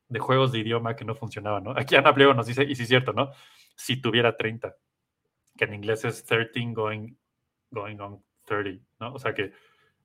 [0.08, 1.72] de juegos de idioma que no funcionaban, ¿no?
[1.76, 3.32] Aquí Ana Pliego nos dice, y sí es cierto, ¿no?
[3.74, 4.74] Si tuviera 30,
[5.56, 7.14] que en inglés es 13 going,
[7.70, 9.14] going on 30, ¿no?
[9.14, 9.52] O sea que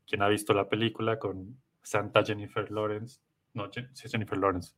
[0.08, 3.22] quien ha visto la película con Santa Jennifer Lawrence,
[3.54, 4.76] no, sí Jennifer Lawrence,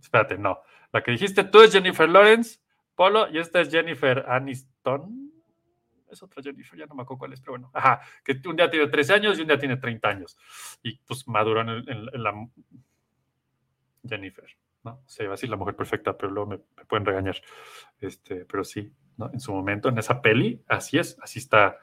[0.00, 0.60] espérate, no,
[0.92, 2.60] la que dijiste tú es Jennifer Lawrence,
[2.94, 5.32] Polo, y esta es Jennifer Aniston,
[6.10, 8.68] es otra Jennifer, ya no me acuerdo cuál es, pero bueno, ajá, que un día
[8.70, 10.36] tiene 13 años y un día tiene 30 años,
[10.82, 12.48] y pues maduró en, en- en la
[14.06, 14.46] Jennifer,
[14.82, 15.02] ¿no?
[15.06, 17.36] Se iba a decir la mujer perfecta, pero luego me, me pueden regañar.
[18.00, 19.30] Este, pero sí, ¿no?
[19.32, 21.78] En su momento, en esa peli, así es, así está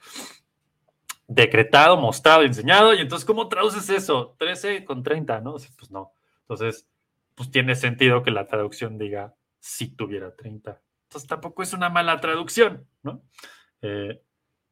[1.28, 2.94] decretado, mostrado, enseñado.
[2.94, 4.36] Y entonces, ¿cómo traduces eso?
[4.40, 5.52] 13 con 30, ¿no?
[5.78, 6.12] Pues no.
[6.42, 6.88] Entonces,
[7.38, 10.82] pues tiene sentido que la traducción diga si tuviera 30.
[11.04, 13.22] Entonces tampoco es una mala traducción, ¿no?
[13.84, 14.24] Eh,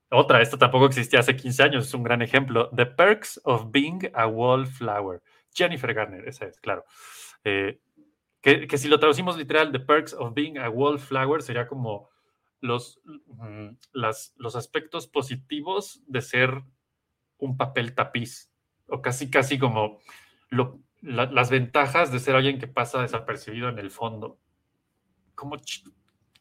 [0.09, 2.71] otra, esto tampoco existía hace 15 años, es un gran ejemplo.
[2.75, 5.21] The Perks of Being a Wallflower.
[5.53, 6.85] Jennifer Garner, esa es, claro.
[7.43, 7.79] Eh,
[8.41, 12.09] que, que si lo traducimos literal, The Perks of Being a Wallflower sería como
[12.61, 16.63] los, mm, las, los aspectos positivos de ser
[17.37, 18.51] un papel tapiz,
[18.87, 19.99] o casi, casi como
[20.49, 24.39] lo- la- las ventajas de ser alguien que pasa desapercibido en el fondo.
[25.35, 25.57] Como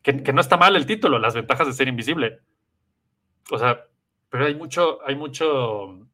[0.03, 2.41] que, no está mal el título, las ventajas de ser invisible.
[3.51, 3.87] O sea,
[4.31, 6.09] pero hay mucho, hay mucho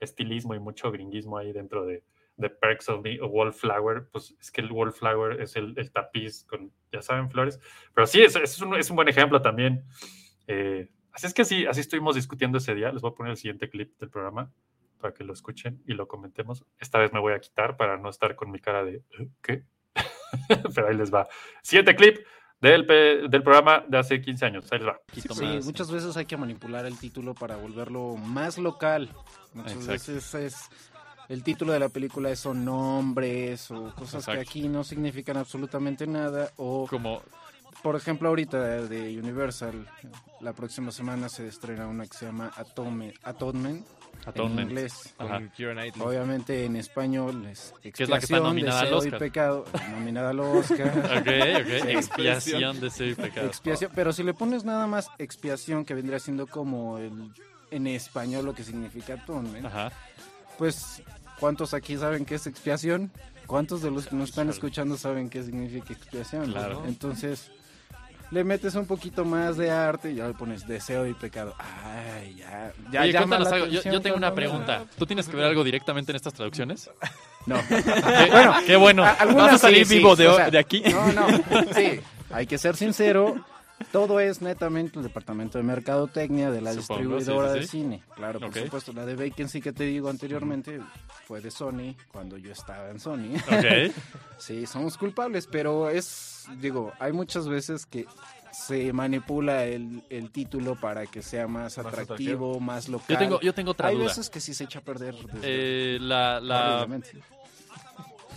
[0.00, 2.04] estilismo y mucho gringuismo ahí dentro de,
[2.36, 4.08] de Perks of the Wallflower.
[4.10, 7.60] Pues es que el Wallflower es el, tapiz con, ya saben, flores.
[7.94, 9.84] Pero sí, es, es, un, es un buen ejemplo también.
[10.46, 12.92] Eh, así es que sí, así estuvimos discutiendo ese día.
[12.92, 14.52] Les voy a poner el siguiente clip del programa
[14.98, 16.64] para que lo escuchen y lo comentemos.
[16.78, 19.28] Esta vez me voy a quitar para no estar con mi cara de "¿Eh?
[19.42, 19.62] ¿qué?
[20.74, 21.26] Pero ahí les va.
[21.62, 22.18] Siguiente clip
[22.60, 24.72] del, del programa de hace 15 años.
[24.72, 25.00] Ahí les va.
[25.12, 29.10] Sí, muchas veces hay que manipular el título para volverlo más local.
[29.54, 29.92] Muchas Exacto.
[29.92, 30.70] veces es
[31.28, 34.40] el título de la película es son nombres o cosas que Exacto.
[34.40, 37.20] aquí no significan absolutamente nada o como
[37.82, 39.88] por ejemplo ahorita de Universal
[40.40, 43.84] la próxima semana se estrena una que se llama Atome, Atonement,
[44.26, 44.70] en Atonement.
[44.70, 45.14] inglés.
[45.18, 45.40] Ajá.
[45.56, 46.02] Con.
[46.02, 49.64] Obviamente en español es Que es la que está expiación, nominada al deseo y pecado,
[49.92, 50.88] nominada al Oscar.
[51.18, 51.28] Ok,
[51.60, 51.82] ok.
[51.86, 51.90] Sí.
[51.90, 53.46] Expiación de ser pecado.
[53.46, 57.30] Expiación, pero si le pones nada más expiación, que vendría siendo como el,
[57.70, 59.92] en español lo que significa atonement, Ajá.
[60.58, 61.02] pues
[61.38, 63.10] ¿cuántos aquí saben qué es expiación?
[63.46, 66.50] ¿Cuántos de los que nos están escuchando saben qué significa expiación?
[66.50, 66.82] Claro.
[66.86, 67.52] Entonces,
[68.30, 71.54] le metes un poquito más de arte y ya le pones deseo y pecado.
[71.58, 72.72] Ay, ya.
[72.90, 73.66] ya Oye, cuéntanos algo.
[73.66, 74.84] Yo, yo tengo una pregunta.
[74.98, 76.90] ¿Tú tienes que ver algo directamente en estas traducciones?
[77.46, 77.56] No.
[78.30, 79.04] bueno, qué bueno.
[79.04, 80.82] A- algunas Vamos a salir sí, sí, vivo de, o sea, de aquí.
[80.90, 81.26] No, no,
[81.74, 83.36] sí, hay que ser sincero.
[83.92, 88.02] Todo es netamente el departamento de mercadotecnia de la Supongo, distribuidora sí, sí, de cine.
[88.14, 88.92] Claro, por supuesto.
[88.92, 90.80] La de Vacancy que te digo anteriormente
[91.26, 93.34] fue de Sony cuando yo estaba en Sony.
[93.36, 93.92] Ok.
[94.38, 98.06] sí, somos culpables, pero es, digo, hay muchas veces que
[98.52, 103.06] se manipula el, el título para que sea más atractivo, más local.
[103.10, 104.06] Yo tengo, yo tengo otra hay duda.
[104.06, 105.14] veces que sí se echa a perder.
[105.14, 106.86] desde- Eh, la, la.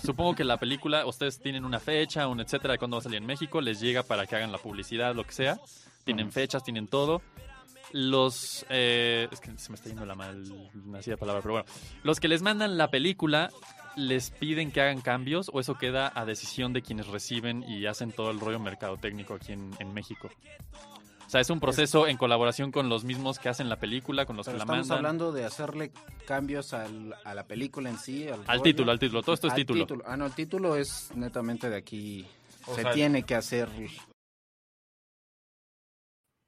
[0.04, 3.18] Supongo que la película, ustedes tienen una fecha, un etcétera, de cuándo va a salir
[3.18, 5.60] en México, les llega para que hagan la publicidad, lo que sea.
[6.04, 7.22] Tienen fechas, tienen todo.
[7.92, 8.66] Los.
[8.70, 10.44] eh, es que se me está yendo la mal
[10.86, 11.68] nacida palabra, pero bueno.
[12.04, 13.50] Los que les mandan la película,
[13.96, 18.12] ¿les piden que hagan cambios o eso queda a decisión de quienes reciben y hacen
[18.12, 20.30] todo el rollo mercadotécnico aquí en, en México?
[21.30, 24.36] O sea, es un proceso en colaboración con los mismos que hacen la película, con
[24.36, 24.98] los Pero que la estamos mandan.
[24.98, 25.92] hablando de hacerle
[26.26, 28.28] cambios al- a la película en sí.
[28.48, 29.22] Al, título, al título.
[29.22, 29.86] Todo esto es Al título.
[30.08, 32.26] Ah, no, el título es netamente de aquí.
[32.66, 33.70] O se sea, tiene que hacer.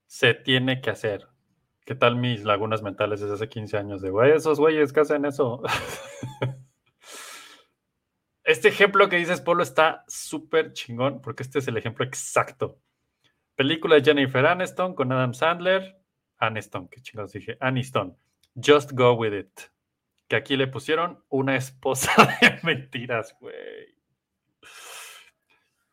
[0.07, 1.27] Se tiene que hacer.
[1.85, 4.01] ¿Qué tal mis lagunas mentales desde hace 15 años?
[4.01, 5.61] De, güey, esos güeyes que hacen eso.
[8.43, 12.81] este ejemplo que dices, Polo, está súper chingón porque este es el ejemplo exacto.
[13.61, 15.95] Película de Jennifer Aniston con Adam Sandler.
[16.39, 17.57] Aniston, qué chingados dije.
[17.59, 18.17] Aniston.
[18.55, 19.59] Just Go With It.
[20.27, 23.95] Que aquí le pusieron una esposa de mentiras, güey.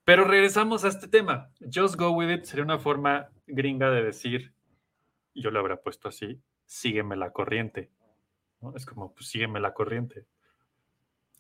[0.03, 1.51] Pero regresamos a este tema.
[1.61, 4.55] Just Go With It sería una forma gringa de decir,
[5.35, 7.91] yo le habría puesto así, sígueme la corriente.
[8.63, 8.75] ¿no?
[8.77, 10.25] Es como, pues sígueme la corriente.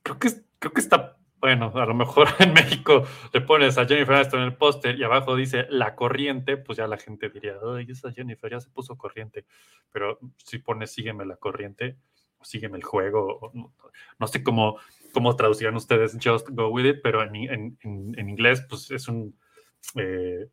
[0.02, 4.14] Creo que, creo que está bueno, a lo mejor en México le pones a Jennifer
[4.16, 7.86] Aniston en el póster y abajo dice la corriente, pues ya la gente diría, ay,
[7.90, 9.44] esa Jennifer ya se puso corriente.
[9.92, 11.96] Pero si pones sígueme la corriente,
[12.38, 13.52] o sígueme el juego,
[14.18, 14.78] no, sé cómo,
[15.12, 17.34] cómo traducirán ustedes Just Go With It, pero en,
[17.82, 19.36] en- inglés, pues es un,
[19.96, 20.46] eh,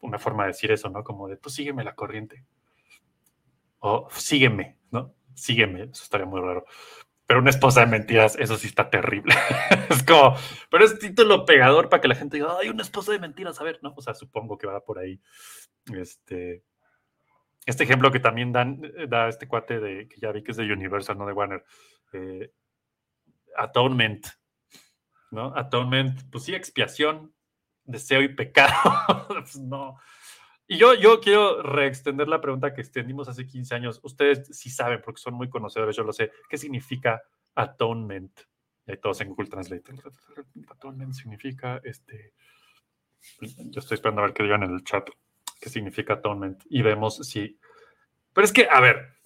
[0.00, 1.02] una forma de decir eso, ¿no?
[1.04, 2.44] Como de, tú sígueme la corriente.
[3.80, 5.14] O sígueme, ¿no?
[5.34, 6.64] Sígueme, eso estaría muy raro.
[7.26, 9.34] Pero una esposa de mentiras, eso sí está terrible.
[9.88, 10.36] es como,
[10.70, 13.64] pero es título pegador para que la gente diga, ay, una esposa de mentiras, a
[13.64, 13.94] ver, ¿no?
[13.96, 15.20] O sea, supongo que va por ahí.
[15.94, 16.62] Este,
[17.66, 20.56] este ejemplo que también dan, eh, da este cuate de, que ya vi que es
[20.56, 21.64] de Universal, no de Warner.
[22.12, 22.52] eh,
[23.56, 24.26] atonement,
[25.30, 25.56] ¿no?
[25.56, 27.34] Atonement, pues sí, expiación,
[27.84, 28.74] deseo y pecado.
[29.28, 29.98] Pues no.
[30.66, 34.00] Y yo, yo quiero reextender la pregunta que extendimos hace 15 años.
[34.02, 36.32] Ustedes sí saben, porque son muy conocedores, yo lo sé.
[36.48, 37.22] ¿Qué significa
[37.54, 38.40] atonement?
[38.86, 39.92] Y ahí todos en Google Translate.
[40.68, 42.32] Atonement significa este.
[43.40, 45.08] Yo estoy esperando a ver qué digan en el chat.
[45.60, 46.62] ¿Qué significa atonement?
[46.68, 47.58] Y vemos si.
[48.32, 49.16] Pero es que, a ver,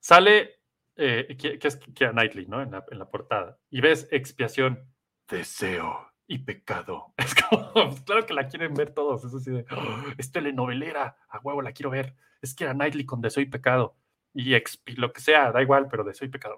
[0.00, 0.60] sale
[0.96, 2.62] eh, que, que es Knightley, ¿no?
[2.62, 3.58] En la portada.
[3.70, 4.90] Y ves expiación,
[5.28, 7.12] deseo y pecado.
[7.18, 9.24] Es como, pues, claro que la quieren ver todos.
[9.24, 12.14] Es así de, "Oh, es telenovelera, a huevo la quiero ver.
[12.40, 13.96] Es Keira Knightley con deseo y pecado.
[14.34, 16.56] Y expi- lo que sea, da igual, pero deseo y pecado.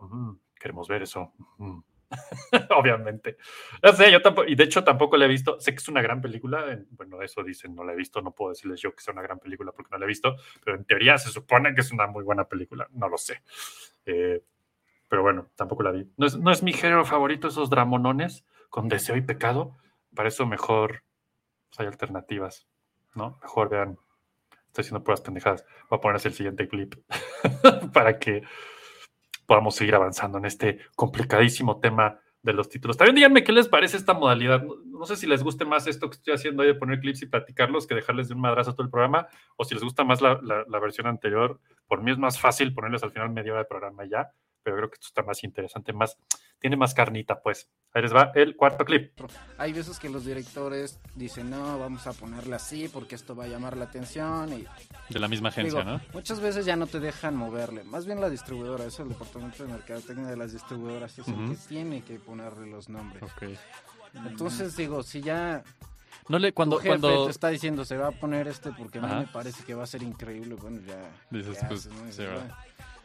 [0.60, 1.32] queremos ver eso.
[1.58, 1.80] mm".
[2.76, 3.36] Obviamente.
[3.82, 5.58] No sé, yo tampoco, y de hecho tampoco la he visto.
[5.60, 6.70] Sé que es una gran película.
[6.72, 8.20] en- Bueno, eso dicen, no la he visto.
[8.22, 10.36] No puedo decirles yo que sea una gran película porque no la he visto.
[10.64, 12.86] Pero en teoría se supone que es una muy buena película.
[12.92, 13.42] No lo sé.
[14.06, 14.42] Eh,
[15.08, 16.08] pero bueno, tampoco la vi.
[16.16, 18.44] No es, no es mi género favorito esos dramonones
[18.74, 19.76] con deseo y pecado.
[20.16, 21.04] Para eso mejor
[21.68, 22.66] pues, hay alternativas,
[23.14, 23.38] ¿no?
[23.40, 23.98] Mejor vean.
[24.66, 25.64] Estoy haciendo puras pendejadas.
[25.88, 26.96] Voy a ponerse el siguiente clip
[27.92, 28.42] para que
[29.46, 32.96] podamos seguir avanzando en este complicadísimo tema de los títulos.
[32.96, 34.64] También díganme qué les parece esta modalidad.
[34.86, 37.26] No, sé si les guste más esto que estoy haciendo hoy de poner clips y
[37.26, 40.40] platicarlos que dejarles de un madrazo todo el programa, o si les gusta más la,
[40.42, 41.60] la- versión anterior.
[41.86, 44.32] Por mí es más fácil ponerles al final media hora de programa ya,
[44.64, 46.16] pero creo que esto está más interesante, más,
[46.58, 47.70] tiene más carnita, pues.
[47.92, 49.12] Ahí les va el cuarto clip.
[49.58, 53.46] Hay veces que los directores dicen, no, vamos a ponerla así porque esto va a
[53.46, 54.52] llamar la atención.
[54.52, 54.66] Y
[55.12, 56.00] De la misma agencia, Digo, ¿no?
[56.12, 57.84] Muchas veces ya no te dejan moverle.
[57.84, 61.56] Más bien la distribuidora, eso el departamento de mercadotecnia de las distribuidoras es el que
[61.68, 63.22] tiene que ponerle los nombres.
[63.22, 63.42] Ok.
[64.26, 65.62] Entonces digo, si ya
[66.28, 68.98] No le, cuando, tu jefe cuando te está diciendo se va a poner este porque
[68.98, 70.96] a mí me parece que va a ser increíble, bueno ya.
[71.30, 72.06] Dices, ¿qué pues, haces, no?
[72.06, 72.64] Dices, va.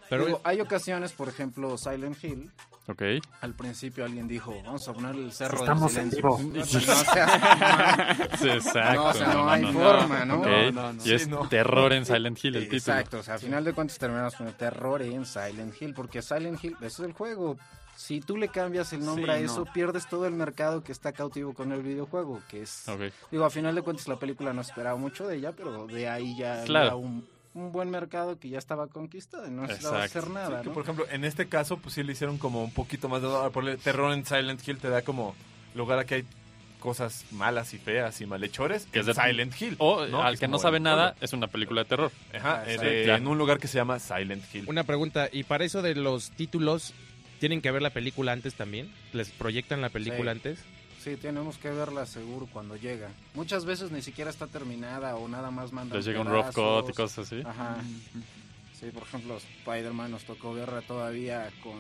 [0.10, 2.52] Pero Digo, hay ocasiones, por ejemplo, Silent Hill.
[2.88, 3.04] Ok.
[3.42, 6.38] Al principio alguien dijo, vamos a poner el cerro Estamos del en silencio.
[6.38, 6.54] vivo.
[6.56, 8.94] No, o sea, Sí, exacto.
[9.04, 10.40] No, o sea, no hay forma, ¿no?
[10.40, 11.06] Ok, No, no, no.
[11.06, 11.48] Y es Sí, no.
[11.48, 12.78] terror en Silent Hill el título.
[12.98, 16.22] Exacto, o sea, a final de cuentas terminamos con el terror en Silent Hill, porque
[16.24, 17.58] Silent Hill, eso es el juego.
[17.96, 19.74] Si tú le cambias el nombre Sí, a eso, no.
[19.74, 22.88] pierdes todo el mercado que está cautivo con el videojuego, que es...
[22.88, 23.02] Ok.
[23.30, 26.36] Digo, a final de cuentas la película no esperaba mucho de ella, pero de ahí
[26.38, 26.92] ya Claro.
[26.92, 30.20] había un, un buen mercado que ya estaba conquistado y no necesitaba Exacto.
[30.20, 30.74] hacer nada, Que, ¿no?
[30.74, 33.28] por ejemplo, en este caso, pues sí le hicieron como un poquito más de...
[33.52, 35.36] Por el terror en Silent Hill te da como
[35.76, 36.26] lugar a que hay
[36.80, 39.76] cosas malas y feas y malhechores Que es en de- Silent Hill.
[39.80, 40.22] O ¿no?
[40.24, 42.12] al que no sabe nada, es una película de terror.
[42.34, 44.66] Ajá, Ah, eh, de- en un lugar que se llama Silent Hill.
[44.68, 46.94] Una pregunta, ¿y para eso de los títulos
[47.40, 48.94] tienen que ver la película antes también?
[49.12, 50.38] ¿Les proyectan la película Sí.
[50.38, 50.60] antes?
[51.04, 53.10] Sí, tenemos que verla seguro cuando llega.
[53.34, 56.90] Muchas veces ni siquiera está terminada o nada más mandan Les llega un rough cut
[56.90, 57.42] y cosas así.
[57.46, 57.78] Ajá.
[58.80, 61.80] Sí, por ejemplo, Spider-Man nos tocó verla todavía con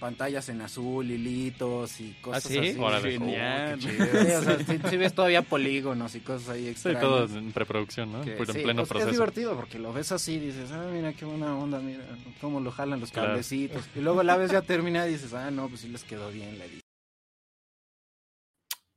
[0.00, 2.58] pantallas en azul, hilitos y cosas ¿Ah, sí?
[2.58, 2.78] así.
[2.78, 3.10] Órale.
[3.12, 3.80] Genial.
[3.80, 7.02] Sí, o sea, sí, sí ves todavía polígonos y cosas ahí Sí, extrañas.
[7.02, 8.22] todo en preproducción, ¿no?
[8.22, 9.10] que en sí, pleno pues, proceso.
[9.10, 12.04] Es divertido porque lo ves así y dices, ah, mira qué buena onda, mira
[12.40, 13.28] cómo lo jalan los Claro.
[13.28, 13.82] cablecitos.
[13.94, 16.58] Y luego la ves ya termina y dices, ah, no, pues sí les quedó bien
[16.58, 16.79] la edición.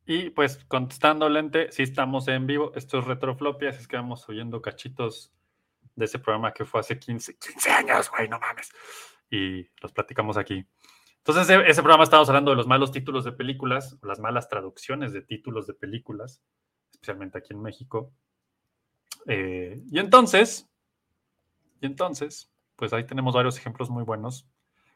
[0.05, 2.71] Y pues contestando lente, sí estamos en vivo.
[2.75, 5.33] Esto es Retroflopia, así es que vamos oyendo cachitos
[5.95, 8.71] de ese programa que fue hace 15, 15 años, güey, no mames.
[9.29, 10.65] Y los platicamos aquí.
[11.17, 15.13] Entonces, ese, ese programa estábamos hablando de los malos títulos de películas, las malas traducciones
[15.13, 16.43] de títulos de películas,
[16.91, 18.11] especialmente aquí en México.
[19.27, 20.69] Eh, y entonces,
[21.79, 24.47] y entonces, pues ahí tenemos varios ejemplos muy buenos,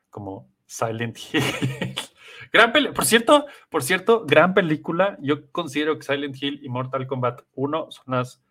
[0.10, 1.95] como Silent Hill.
[2.52, 5.18] Gran por cierto, por cierto, gran película.
[5.22, 8.43] Yo considero que Silent Hill y Mortal Kombat 1 son las,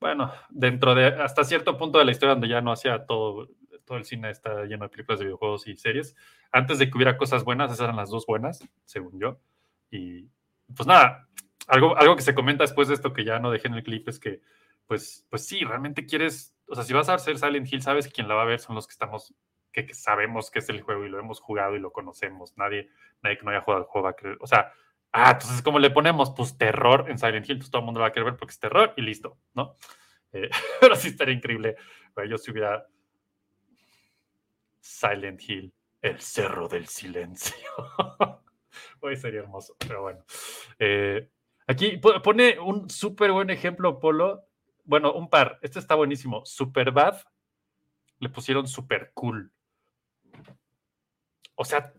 [0.00, 3.48] bueno, dentro de hasta cierto punto de la historia donde ya no hacía todo,
[3.84, 6.16] todo el cine está lleno de películas de videojuegos y series.
[6.52, 9.38] Antes de que hubiera cosas buenas, esas eran las dos buenas, según yo.
[9.90, 10.28] Y
[10.74, 11.28] pues nada,
[11.66, 14.08] algo, algo que se comenta después de esto que ya no dejé en el clip
[14.08, 14.40] es que,
[14.86, 18.12] pues, pues sí, realmente quieres, o sea, si vas a hacer Silent Hill, sabes que
[18.12, 19.34] quien la va a ver son los que estamos,
[19.74, 22.56] que, sabemos que es el juego y lo hemos jugado y lo conocemos.
[22.56, 22.88] Nadie,
[23.22, 24.72] nadie que no haya jugado el juego va a creer, o sea,
[25.16, 26.32] Ah, entonces, ¿cómo le ponemos?
[26.36, 28.94] Pues terror en Silent Hill, todo el mundo va a querer ver porque es terror
[28.96, 29.76] y listo, ¿no?
[30.32, 30.50] Eh,
[30.80, 31.76] pero sí estaría increíble.
[32.28, 32.84] Yo si hubiera
[34.80, 35.72] Silent Hill,
[36.02, 37.54] el cerro del silencio.
[39.00, 40.24] Hoy sería hermoso, pero bueno.
[40.78, 41.30] Eh,
[41.66, 44.42] aquí po- pone un súper buen ejemplo, Polo.
[44.84, 45.58] Bueno, un par.
[45.62, 46.44] Este está buenísimo.
[46.44, 47.22] Super bad.
[48.18, 49.52] Le pusieron super cool.
[51.54, 51.92] O sea,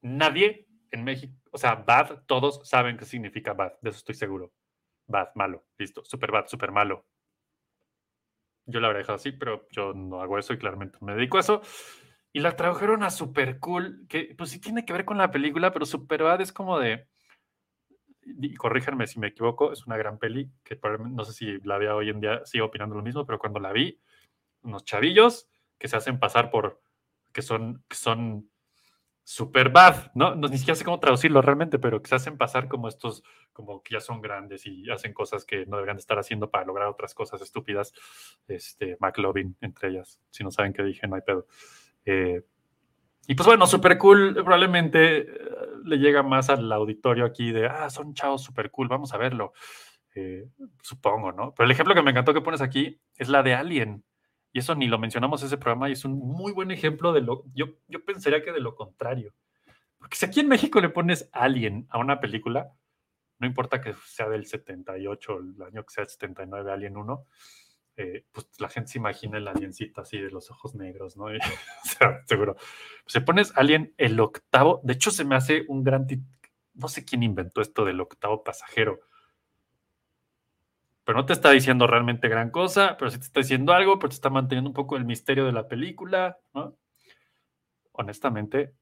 [0.00, 3.72] nadie en México, o sea, bad, todos saben qué significa bad.
[3.80, 4.52] De eso estoy seguro.
[5.06, 5.66] Bad, malo.
[5.78, 6.04] Listo.
[6.04, 7.06] Super bad, super malo.
[8.66, 11.40] Yo la habría dejado así, pero yo no hago eso y claramente me dedico a
[11.40, 11.62] eso.
[12.32, 15.72] Y la tradujeron a super cool, que pues sí tiene que ver con la película,
[15.72, 17.08] pero super bad es como de.
[18.22, 21.94] Y corríjanme si me equivoco, es una gran peli que no sé si la vea
[21.94, 24.00] hoy en día, sigo opinando lo mismo, pero cuando la vi,
[24.62, 25.48] unos chavillos
[25.78, 26.82] que se hacen pasar por
[27.32, 28.50] que son, que son
[29.28, 30.36] super bad, ¿no?
[30.36, 33.94] Ni siquiera sé cómo traducirlo realmente, pero que se hacen pasar como estos, como que
[33.94, 37.42] ya son grandes y hacen cosas que no deberían estar haciendo para lograr otras cosas
[37.42, 37.92] estúpidas.
[38.46, 40.20] Este, McLovin, entre ellas.
[40.30, 41.48] Si no saben qué dije, no hay pedo.
[42.04, 42.44] Eh,
[43.26, 45.26] y pues bueno, super cool, probablemente eh,
[45.84, 49.54] le llega más al auditorio aquí de, ah, son chavos super cool, vamos a verlo.
[50.14, 50.48] Eh,
[50.80, 51.52] supongo, ¿no?
[51.52, 54.04] Pero el ejemplo que me encantó que pones aquí es la de Alien.
[54.56, 57.20] Y eso ni lo mencionamos en ese programa y es un muy buen ejemplo de
[57.20, 59.34] lo, yo, yo pensaría que de lo contrario.
[59.98, 62.72] Porque si aquí en México le pones Alien a una película,
[63.38, 67.26] no importa que sea del 78, el año que sea el 79, Alien 1,
[67.98, 71.26] eh, pues la gente se imagina el aliencito así de los ojos negros, ¿no?
[71.84, 72.56] O sea, seguro.
[73.04, 76.06] Se pones Alien el octavo, de hecho se me hace un gran,
[76.72, 79.00] no sé quién inventó esto del octavo pasajero,
[81.06, 84.08] pero no te está diciendo realmente gran cosa, pero sí te está diciendo algo, pero
[84.08, 86.76] te está manteniendo un poco el misterio de la película, ¿no?
[87.92, 88.74] Honestamente,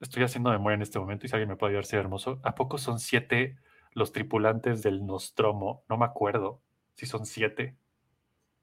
[0.00, 2.40] estoy haciendo memoria en este momento y si alguien me puede ayudar, sería hermoso.
[2.42, 3.58] ¿A poco son siete
[3.92, 5.84] los tripulantes del Nostromo?
[5.90, 6.62] No me acuerdo
[6.94, 7.76] si son siete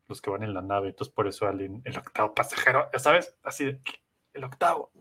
[0.08, 3.38] los que van en la nave, entonces por eso Alien, el octavo pasajero, ya sabes,
[3.44, 3.80] así de,
[4.34, 4.92] el octavo.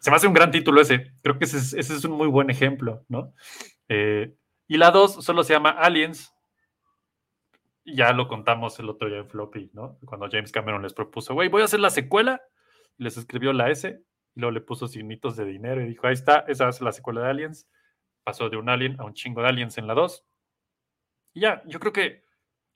[0.00, 2.28] Se me hace un gran título ese, creo que ese es, ese es un muy
[2.28, 3.34] buen ejemplo, ¿no?
[3.86, 4.34] Eh,
[4.70, 6.32] y la dos solo se llama Aliens,
[7.84, 9.98] ya lo contamos el otro día en Floppy, ¿no?
[10.06, 12.40] Cuando James Cameron les propuso, güey, voy a hacer la secuela,
[12.96, 14.00] les escribió la S,
[14.36, 17.22] y luego le puso signitos de dinero y dijo, ahí está, esa es la secuela
[17.22, 17.68] de Aliens.
[18.22, 20.24] Pasó de un Alien a un chingo de Aliens en la 2.
[21.34, 22.22] Y ya, yo creo que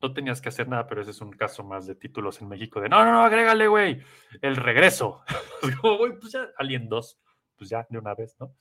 [0.03, 2.81] no tenías que hacer nada, pero ese es un caso más de títulos en México
[2.81, 4.03] de, no, no, no, agrégale, güey,
[4.43, 5.23] el regreso.
[6.21, 7.21] Pues ya, Alien 2,
[7.55, 8.57] pues ya, de una vez, ¿no?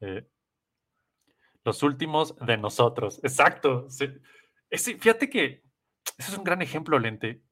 [0.00, 0.26] Eh,
[1.64, 3.88] los últimos de nosotros, exacto.
[4.70, 5.64] fíjate que
[6.18, 7.42] ese es un gran ejemplo, Lente.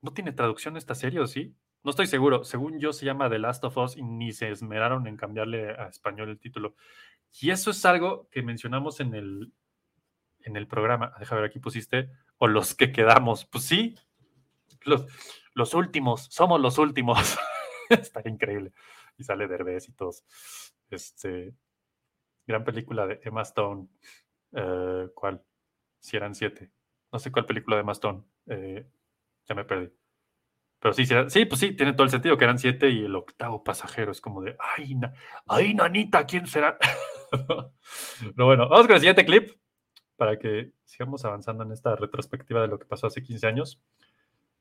[0.00, 1.54] No tiene traducción esta serie, ¿o sí?
[1.82, 2.44] No estoy seguro.
[2.44, 5.88] Según yo, se llama The Last of Us y ni se esmeraron en cambiarle a
[5.88, 6.74] español el título.
[7.40, 9.52] Y eso es algo que mencionamos en el,
[10.40, 11.14] en el programa.
[11.18, 12.10] Deja ver, aquí pusiste.
[12.38, 13.44] O los que quedamos.
[13.46, 13.96] Pues sí,
[14.82, 15.06] los,
[15.54, 16.26] los últimos.
[16.30, 17.38] Somos los últimos.
[17.90, 18.72] Está increíble.
[19.16, 20.24] Y sale Derbez y todos.
[20.90, 21.54] Este,
[22.48, 23.86] gran película de Emma Stone.
[24.52, 25.42] Eh, ¿Cuál?
[26.00, 26.72] Si eran siete.
[27.12, 28.24] No sé cuál película de Emma Stone.
[28.46, 28.86] Eh,
[29.48, 29.90] ya me perdí.
[30.80, 33.64] Pero sí, sí, pues sí, tiene todo el sentido que eran siete y el octavo
[33.64, 35.12] pasajero es como de, ay, na-
[35.46, 36.78] ay, nanita, ¿quién será?
[38.20, 39.50] Pero bueno, vamos con el siguiente clip
[40.16, 43.80] para que sigamos avanzando en esta retrospectiva de lo que pasó hace 15 años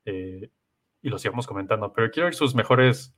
[0.05, 0.51] eh,
[1.01, 1.93] y lo sigamos comentando.
[1.93, 3.15] Pero quiero ver sus mejores.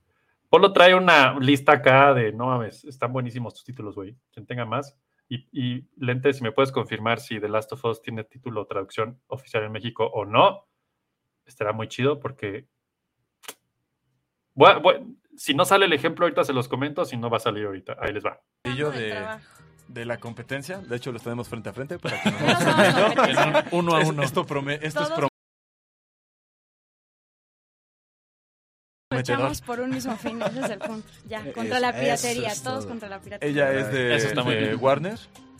[0.50, 4.16] Polo trae una lista acá de, no mames, están buenísimos tus títulos, güey.
[4.32, 4.96] Quien tenga más.
[5.28, 8.66] Y, y Lente, si me puedes confirmar si The Last of Us tiene título o
[8.66, 10.66] traducción oficial en México o no,
[11.46, 12.66] estará muy chido porque
[14.54, 17.40] Bueno, bueno, si no sale el ejemplo, ahorita se los comento, si no va a
[17.40, 17.96] salir ahorita.
[18.00, 18.40] Ahí les va.
[18.64, 19.26] Y yo del de,
[19.86, 23.14] de la competencia, de hecho los tenemos frente a frente para que no No somos
[23.14, 23.64] competencia.
[23.70, 24.22] Uno a Es- uno.
[24.24, 25.10] Esto, prome- esto es
[29.20, 31.08] Luchamos por un mismo fin, ese es el punto.
[31.28, 32.90] Ya, Eh, contra eso- la piratería, es todos todo.
[32.90, 33.68] contra la piratería.
[33.72, 34.76] Ella es de, Eso está muy de bien.
[34.80, 35.18] Warner,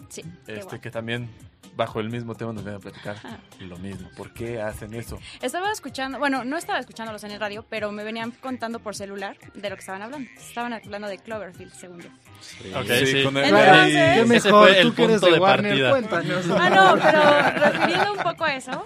[0.09, 1.29] Sí, este, que también
[1.75, 3.39] bajo el mismo tema nos viene a platicar Ah.
[3.59, 4.09] lo mismo.
[4.17, 5.19] ¿Por qué hacen eso?
[5.43, 9.37] Estaba escuchando, bueno, no estaba escuchándolos en el radio, pero me venían contando por celular
[9.53, 10.31] de lo que estaban hablando.
[10.39, 12.09] Estaban hablando de Cloverfield, según yo.
[12.79, 13.25] Ok, Sí, sí.
[13.25, 15.71] con el- Entonces- Qué Ese mejor, fue el tú que eres punto de, de Warner,
[15.73, 15.91] partida.
[15.91, 16.47] cuéntanos.
[16.57, 18.85] Ah, no, pero refiriendo un poco a eso,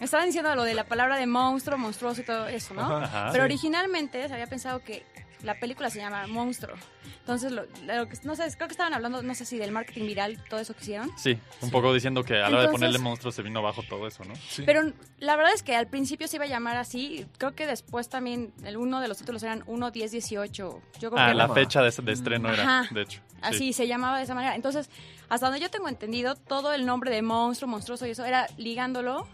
[0.00, 2.82] estaban diciendo lo de la palabra de monstruo, monstruoso y todo eso, ¿no?
[2.98, 3.30] Ajá.
[3.32, 5.04] Pero originalmente se había pensado que
[5.42, 6.74] la película se llama Monstruo.
[7.20, 10.06] Entonces, lo, lo que, no sé, creo que estaban hablando, no sé si del marketing
[10.06, 11.10] viral, todo eso que hicieron.
[11.18, 14.06] Sí, un poco diciendo que a la hora de ponerle monstruo se vino abajo todo
[14.06, 14.32] eso, ¿no?
[14.64, 17.26] Pero la verdad es que al principio se iba a llamar así.
[17.38, 20.82] Creo que después también el uno de los títulos eran 1, 10, 18.
[21.00, 22.88] Yo creo Ah, que la fecha de, de estreno era, Ajá.
[22.94, 23.20] de hecho.
[23.20, 23.36] sí.
[23.42, 24.54] Así se llamaba de esa manera.
[24.54, 24.88] Entonces,
[25.28, 29.26] hasta donde yo tengo entendido, todo el nombre de monstruo, monstruoso y eso era ligándolo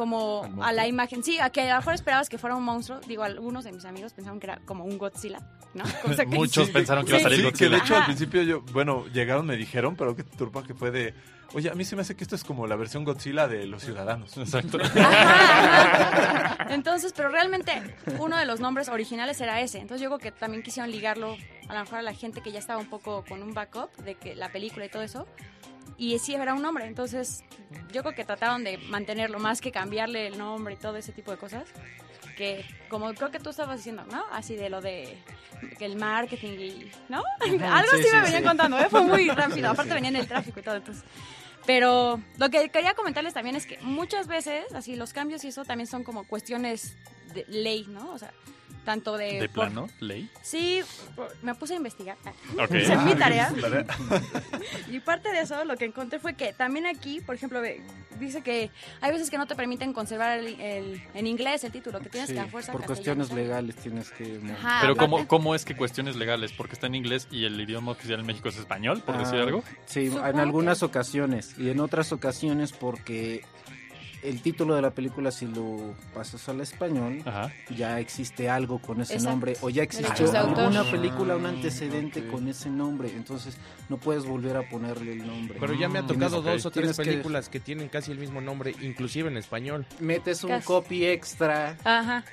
[0.00, 1.22] como a la imagen.
[1.22, 2.98] Sí, a que a lo mejor esperabas que fuera un monstruo.
[3.06, 5.40] Digo, algunos de mis amigos pensaban que era como un Godzilla,
[5.74, 5.84] ¿no?
[6.02, 7.70] Cosa que- Muchos pensaron que iba a salir Sí, que Godzilla.
[7.70, 11.14] de hecho al principio yo, bueno, llegaron, me dijeron, pero qué turpa que fue de,
[11.52, 13.82] oye, a mí se me hace que esto es como la versión Godzilla de los
[13.82, 14.36] ciudadanos.
[14.38, 14.78] Exacto.
[14.82, 16.56] Ajá.
[16.70, 17.72] Entonces, pero realmente
[18.18, 19.78] uno de los nombres originales era ese.
[19.78, 21.36] Entonces yo creo que también quisieron ligarlo
[21.68, 24.14] a lo mejor a la gente que ya estaba un poco con un backup de
[24.16, 25.26] que la película y todo eso.
[26.00, 26.86] Y sí era un nombre.
[26.86, 27.44] Entonces
[27.92, 31.30] yo creo que trataron de mantenerlo más que cambiarle el nombre y todo ese tipo
[31.30, 31.68] de cosas.
[32.38, 34.24] Que como creo que tú estabas diciendo, ¿no?
[34.32, 35.18] Así de lo de
[35.78, 37.22] que el marketing y, ¿no?
[37.40, 38.48] Algo sí, sí, me venían sí.
[38.48, 38.86] contando, ¿eh?
[38.88, 39.68] Fue muy rápido.
[39.68, 41.04] Aparte venía en el tráfico y todo, entonces...
[41.66, 45.66] Pero lo que quería comentarles también es que muchas veces, así, los cambios y eso
[45.66, 46.96] también son como cuestiones
[47.34, 48.10] de ley, ¿no?
[48.12, 48.32] O sea,
[48.84, 49.40] tanto de...
[49.40, 49.88] ¿De por- plano?
[50.00, 50.28] ¿Ley?
[50.42, 50.80] Sí,
[51.16, 52.16] por- me puse a investigar.
[52.70, 53.48] Esa es mi Ah, tarea.
[53.50, 53.84] su tarea.
[54.90, 57.60] Y parte de eso, lo que encontré fue que también aquí, por ejemplo,
[58.18, 58.70] dice que
[59.00, 62.28] hay veces que no te permiten conservar el, el- en inglés el título, que tienes
[62.28, 64.40] Sí, que a fuerza por cuestiones legales tienes que...
[64.52, 66.52] Ajá, Pero ¿cómo, ¿cómo es que cuestiones legales?
[66.52, 69.42] ¿Porque está en inglés y el idioma oficial en México es español, por decir Ah,
[69.44, 69.62] algo?
[69.86, 73.44] Sí, Supongo en que- algunas ocasiones y en otras ocasiones porque
[74.22, 77.52] el título de la película si lo pasas al español Ajá.
[77.74, 79.30] ya existe algo con ese Exacto.
[79.30, 82.30] nombre o ya existió alguna película, un Ah, antecedente ok.
[82.30, 83.56] con ese nombre, entonces
[83.88, 85.58] no puedes volver a ponerle el nombre.
[85.60, 87.60] Pero ya me ha Mm, tocado dos o tres Tienes que- películas que...
[87.60, 89.86] tienen casi el mismo nombre, inclusive en español.
[90.00, 90.66] Metes un Casi.
[90.66, 92.24] copy extra Ajá.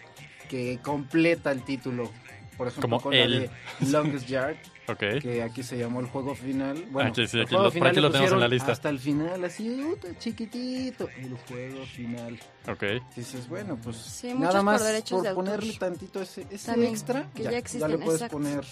[0.49, 2.11] que completa el título.
[2.57, 3.31] Por ejemplo, Como con el.
[3.33, 3.49] la de
[3.91, 4.99] Longest Yard, Ok.
[5.21, 6.85] que aquí se llamó el juego final.
[6.89, 8.47] Bueno, Aquí sí, el aquí juego lo- por final aquí le lo tenemos en la
[8.47, 8.71] lista.
[8.71, 12.39] Hasta el final, así, uh, chiquitito, el juego final.
[12.67, 12.83] Ok.
[13.15, 14.97] Dices, bueno, pues Sí, nada por más por de
[15.29, 15.33] autor.
[15.35, 18.37] ponerle tantito ese, ese También, extra, que ya, ya ya existen, le puedes exacto.
[18.37, 18.63] poner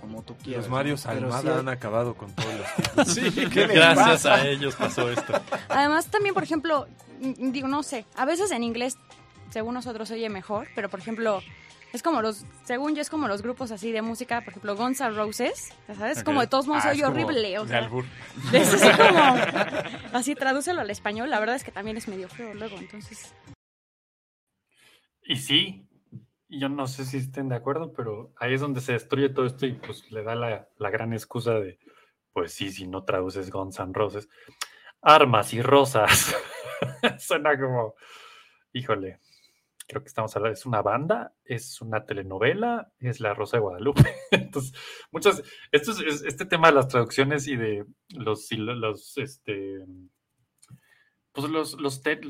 [0.00, 0.64] como tú quieras.
[0.64, 2.48] Los Marios Almada sí han acabado con todos
[2.96, 4.34] los Sí, ¿Qué le gracias pasa?
[4.34, 5.32] a ellos pasó esto.
[5.68, 6.86] Además, también, por ejemplo,
[7.38, 8.98] digo, no sé, a veces en inglés,
[9.50, 11.40] según nosotros, oye mejor, pero por ejemplo,
[11.96, 15.00] es como los, según yo, es como los grupos así de música, por ejemplo, Guns
[15.00, 16.22] N' Roses, ¿sabes?
[16.22, 18.04] Como de todos modos Ah, como horrible, o sea, albur.
[18.52, 22.54] es así como, así tradúcelo al español, la verdad es que también es medio feo
[22.54, 23.34] luego, entonces,
[25.22, 25.88] Y sí,
[26.48, 29.66] yo no sé si estén de acuerdo, pero ahí es donde se destruye todo esto
[29.66, 31.78] y pues le da la, la gran excusa de,
[32.32, 34.28] pues sí, si no traduces Guns N' Roses.
[35.02, 36.36] Armas y rosas.
[37.18, 37.94] Suena como,
[38.72, 39.20] híjole,
[39.86, 44.02] creo que estamos hablando, es una banda, es una telenovela, es La Rosa de Guadalupe.
[44.30, 44.72] Entonces,
[45.12, 49.84] muchas, este tema de las traducciones y de los, los, este,
[51.32, 52.20] pues los, los te-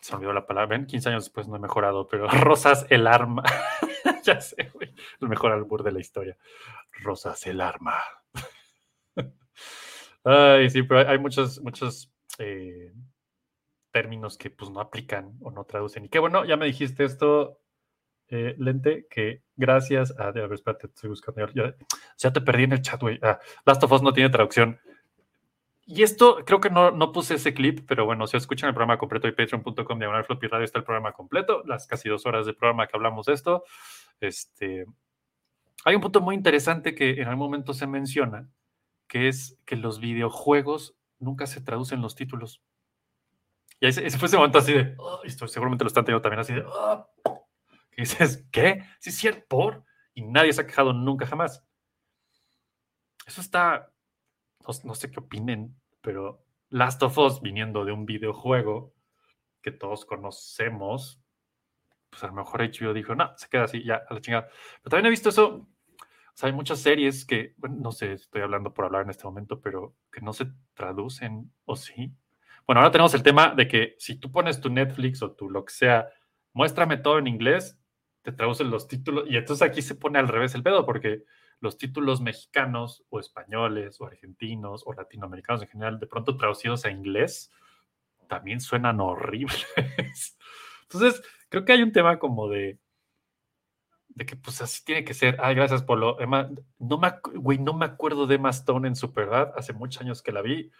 [0.00, 3.06] se me olvidó la palabra, ven, 15 años después no he mejorado, pero Rosas el
[3.06, 3.42] arma.
[4.24, 6.36] ya sé, güey, el mejor albur de la historia.
[7.02, 7.94] Rosas el arma.
[10.24, 12.92] Ay, sí, pero hay- hay muchos, muchos eh,
[13.96, 16.04] términos que pues no aplican o no traducen.
[16.04, 17.62] Y qué bueno, ya me dijiste esto,
[18.28, 20.28] eh, Lente, que gracias a...
[20.28, 21.50] A ver, espérate, estoy buscando.
[21.54, 21.74] Ya,
[22.18, 23.18] ya te perdí en el chat, güey.
[23.22, 24.78] Ah, Last of Us no tiene traducción.
[25.86, 28.98] Y esto, creo que no, no puse ese clip, pero bueno, si escuchan el programa
[28.98, 32.52] completo y patreon.com diagonal floppy radio está el programa completo, las casi dos horas de
[32.52, 33.64] programa que hablamos de esto.
[34.20, 34.84] Este,
[35.86, 38.50] hay un punto muy interesante que en algún momento se menciona,
[39.08, 42.60] que es que los videojuegos nunca se traducen los títulos.
[43.80, 46.40] Y ese, ese fue ese momento así de, "Oh", esto seguramente lo están teniendo también
[46.40, 46.64] así de,
[47.90, 48.84] que dices, ¿qué?
[49.00, 49.84] Sí, cierto, por.
[50.14, 51.64] Y nadie se ha quejado nunca jamás.
[53.26, 53.92] Eso está,
[54.66, 58.94] no, no sé qué opinen, pero Last of Us viniendo de un videojuego
[59.62, 61.20] que todos conocemos,
[62.10, 64.48] pues a lo mejor HBO dijo, no, se queda así, ya, a la chingada.
[64.82, 65.68] Pero también he visto eso, o
[66.34, 69.60] sea, hay muchas series que, bueno, no sé, estoy hablando por hablar en este momento,
[69.60, 72.14] pero que no se traducen, o sí.
[72.66, 75.64] Bueno, ahora tenemos el tema de que si tú pones tu Netflix o tu lo
[75.64, 76.08] que sea,
[76.52, 77.78] muéstrame todo en inglés,
[78.22, 81.22] te traducen los títulos, y entonces aquí se pone al revés el pedo, porque
[81.60, 86.90] los títulos mexicanos o españoles o argentinos o latinoamericanos en general, de pronto traducidos a
[86.90, 87.52] inglés,
[88.26, 89.64] también suenan horribles.
[90.82, 92.80] Entonces, creo que hay un tema como de,
[94.26, 95.36] que pues así tiene que ser.
[95.40, 96.18] Ay, gracias, Polo.
[96.20, 100.22] Emma, no me, güey, no me acuerdo de Emma Stone en Superdad, hace muchos años
[100.22, 100.72] que la vi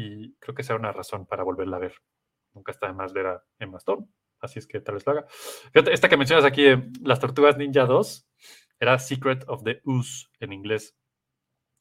[0.00, 1.94] y creo que sea una razón para volverla a ver.
[2.54, 4.06] Nunca está de más ver a Emma Stone,
[4.38, 5.26] así es que tal vez lo haga.
[5.72, 6.66] Fíjate, esta que mencionas aquí,
[7.02, 8.28] Las Tortugas Ninja 2,
[8.78, 10.96] Era Secret of the Ooze en inglés.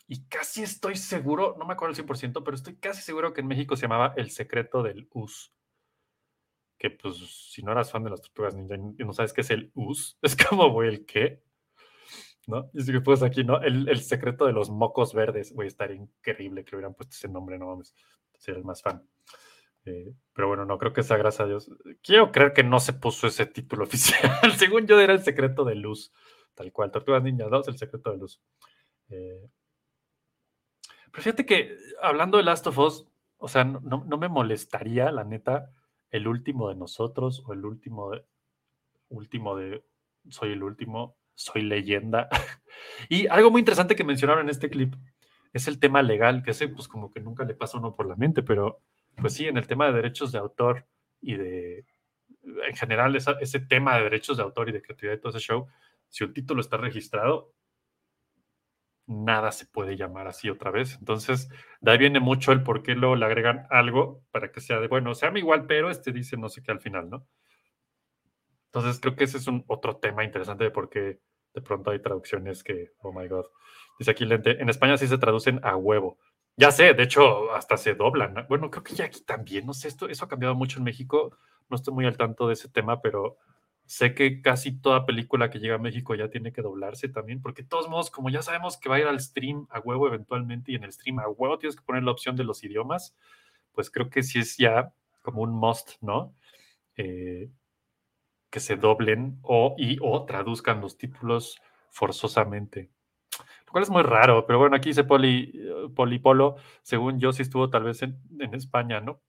[0.07, 3.47] Y casi estoy seguro, no me acuerdo el 100%, pero estoy casi seguro que en
[3.47, 5.51] México se llamaba El secreto del Ooze.
[6.79, 7.17] Que pues,
[7.51, 10.15] si no eras fan de las tortugas ninja y no sabes qué es el Ooze,
[10.23, 11.43] es como, güey, ¿el qué?
[12.47, 12.69] ¿No?
[12.73, 13.61] Y si pues aquí, ¿no?
[13.61, 17.59] El, el secreto de los mocos verdes, güey, estaría increíble que hubieran puesto ese nombre,
[17.59, 17.93] no mames.
[18.37, 19.05] Sería el más fan.
[19.85, 21.69] Eh, pero bueno, no creo que sea gracias a Dios.
[22.01, 24.31] Quiero creer que no se puso ese título oficial.
[24.57, 26.13] Según yo, era el secreto de luz.
[26.55, 26.89] Tal cual.
[26.91, 28.41] Tortugas Ninja 2, el secreto de luz.
[29.09, 29.49] Eh,
[31.11, 35.11] pero fíjate que hablando de Last of Us, o sea, no, no- no me molestaría,
[35.11, 35.71] la neta,
[36.11, 38.25] el último de nosotros o el último de.
[39.09, 39.83] Último de.
[40.29, 42.29] Soy el último, soy leyenda.
[43.09, 44.95] y algo muy interesante que mencionaron en este clip
[45.53, 48.15] es el tema legal, que ese, pues, como que nunca le pasa uno por la
[48.17, 48.81] mente, pero
[49.17, 50.87] pues sí, en el tema de derechos de autor
[51.21, 51.85] y de.
[52.67, 55.39] En general, esa- ese tema de derechos de autor y de creatividad y todo ese
[55.47, 55.67] show,
[56.09, 57.53] si un título está registrado,
[59.07, 60.95] nada se puede llamar así otra vez.
[60.99, 61.49] Entonces,
[61.81, 64.87] de ahí viene mucho el por qué luego le agregan algo para que sea de,
[64.87, 67.27] bueno, se llama igual, pero este dice no sé qué al final, ¿no?
[68.67, 71.19] Entonces, creo que ese es un otro tema interesante de por qué
[71.53, 73.45] de pronto hay traducciones que, oh my god.
[73.97, 76.19] Dice aquí Lente, en España sí se traducen a huevo.
[76.55, 78.33] Ya sé, de hecho, hasta se doblan.
[78.33, 78.45] ¿no?
[78.47, 81.35] Bueno, creo que ya aquí también, no sé, esto, eso ha cambiado mucho en México.
[81.69, 83.37] No estoy muy al tanto de ese tema, pero
[83.87, 87.63] sé que casi toda película que llega a México ya tiene que doblarse también, porque
[87.63, 90.73] de todos modos, como ya sabemos que va a ir al stream a huevo eventualmente
[90.73, 93.15] y en el stream a huevo tienes que poner la opción de los idiomas,
[93.71, 94.91] pues creo que sí es ya
[95.21, 96.35] como un must, ¿no?
[96.97, 97.49] Eh,
[98.49, 102.89] que se doblen o y o traduzcan los títulos forzosamente.
[103.65, 107.41] Lo cual es muy raro, pero bueno, aquí dice Poli, eh, Polipolo, según yo sí
[107.41, 109.21] estuvo tal vez en, en España, ¿no?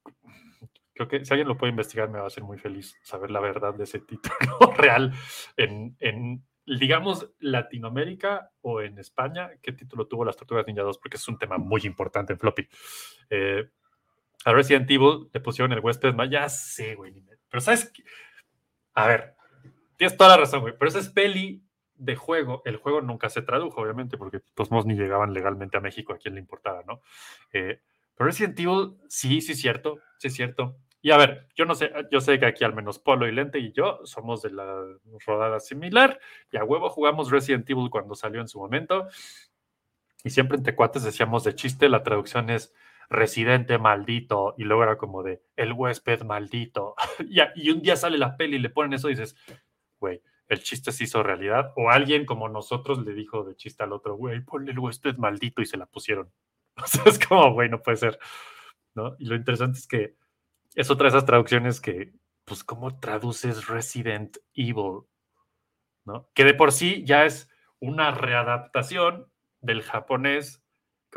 [0.95, 3.41] Creo que si alguien lo puede investigar me va a hacer muy feliz saber la
[3.41, 5.12] verdad de ese título real
[5.57, 11.16] en, en, digamos, Latinoamérica o en España, qué título tuvo las Tortugas Ninja 2, porque
[11.16, 12.69] es un tema muy importante en Floppy.
[13.31, 13.69] Eh,
[14.45, 17.12] a Resident Evil le pusieron el huésped ya sé, güey,
[17.49, 18.05] pero ¿sabes qué?
[18.99, 19.37] A ver,
[19.97, 21.63] tienes toda la razón, güey, pero esa es peli
[21.95, 22.63] de juego.
[22.65, 26.19] El juego nunca se tradujo, obviamente, porque los modos ni llegaban legalmente a México, a
[26.19, 27.01] quien le importaba, ¿no?
[27.53, 27.81] Eh,
[28.17, 30.79] pero Resident Evil, sí, sí es cierto, sí es cierto.
[31.01, 33.61] Y a ver, yo no sé, yo sé que aquí al menos Polo y Lente
[33.61, 34.85] y yo somos de la
[35.25, 36.19] rodada similar
[36.51, 39.07] y a huevo jugamos Resident Evil cuando salió en su momento
[40.25, 42.75] y siempre entre cuates decíamos de chiste, la traducción es
[43.11, 46.95] residente maldito y luego era como de el huésped maldito
[47.57, 49.37] y, un día sale la peli y le ponen eso y dices,
[49.99, 53.93] güey, el chiste se hizo realidad o alguien como nosotros le dijo de chiste al
[53.93, 56.33] otro, güey, ponle el huésped maldito y se la pusieron.
[56.83, 58.21] O sea, es como, güey, no puede ser,
[58.95, 59.17] ¿no?
[59.19, 60.15] Y lo interesante es que
[60.77, 62.13] es otra de esas traducciones que,
[62.45, 65.01] pues, ¿cómo traduces Resident Evil?
[66.05, 66.31] ¿No?
[66.35, 67.51] Que de por sí ya es
[67.81, 69.29] una readaptación
[69.61, 70.63] del japonés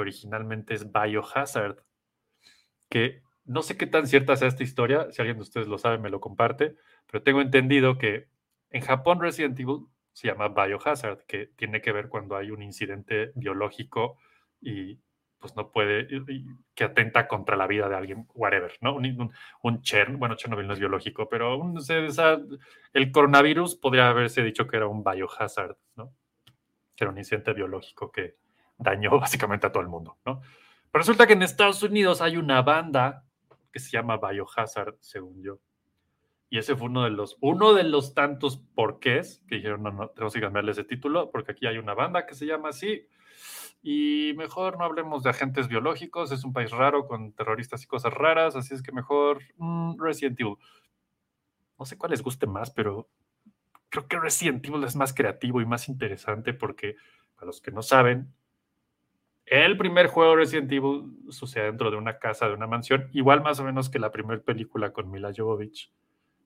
[0.02, 1.78] originalmente es Biohazard,
[2.90, 5.98] que no sé qué tan cierta sea esta historia, si alguien de ustedes lo sabe
[5.98, 6.76] me lo comparte,
[7.10, 8.28] pero tengo entendido que
[8.70, 13.32] en Japón Resident Evil se llama Biohazard, que tiene que ver cuando hay un incidente
[13.36, 14.18] biológico
[14.60, 15.00] y
[15.40, 16.08] pues no puede,
[16.76, 18.94] que atenta contra la vida de alguien, whatever, ¿no?
[18.96, 19.34] Un, un,
[19.64, 22.40] un Chern, bueno, Chernobyl no es biológico, pero un- esa-
[22.94, 26.14] el coronavirus podría haberse dicho que era un biohazard, ¿no?
[26.96, 28.38] Que era un incidente biológico que
[28.82, 30.42] dañó básicamente a todo el mundo, ¿no?
[30.92, 33.24] Pero resulta que en Estados Unidos hay una banda
[33.72, 35.60] que se llama Biohazard, según yo.
[36.50, 40.10] Y ese fue uno de los, uno de los tantos porqués que dijeron, no, no,
[40.10, 43.08] tenemos que cambiarle ese título, porque aquí hay una banda que se llama así,
[43.84, 48.14] y mejor no hablemos de agentes biológicos, es un país raro con terroristas y cosas
[48.14, 50.58] raras, así es que mejor mm, Resident Evil.
[51.80, 53.10] No sé cuál les guste más, pero
[53.90, 56.96] creo que Resident Evil es más creativo y más interesante porque,
[57.36, 58.32] para los que no saben,
[59.52, 63.44] el primer juego de Resident Evil sucede dentro de una casa, de una mansión, igual
[63.44, 65.92] más o menos que la primera película con Mila Jovovich.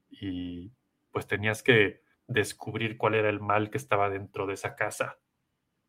[0.09, 0.71] Y
[1.11, 5.19] pues tenías que descubrir cuál era el mal que estaba dentro de esa casa,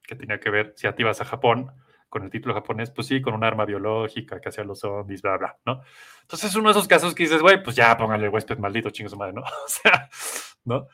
[0.03, 1.73] que tenía que ver, si ya te ibas a Japón,
[2.11, 5.39] con el título japonés, pues sí, con un arma biológica que hacía los zombies, bla,
[5.39, 5.81] bla, ¿no?
[6.21, 9.09] Entonces es uno de esos casos que dices, güey, pues ya póngale huésped maldito, chingo
[9.09, 9.41] su madre, ¿no?
[9.65, 10.11] O sea,
[10.65, 10.87] ¿no?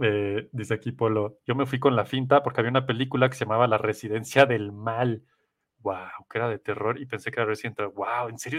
[0.00, 3.34] Eh, dice aquí Polo, yo me fui con la finta porque había una película que
[3.34, 5.24] se llamaba La Residencia del Mal.
[5.86, 7.92] Wow, que era de terror y pensé que era Resident Evil.
[7.94, 8.58] Wow, ¿en serio?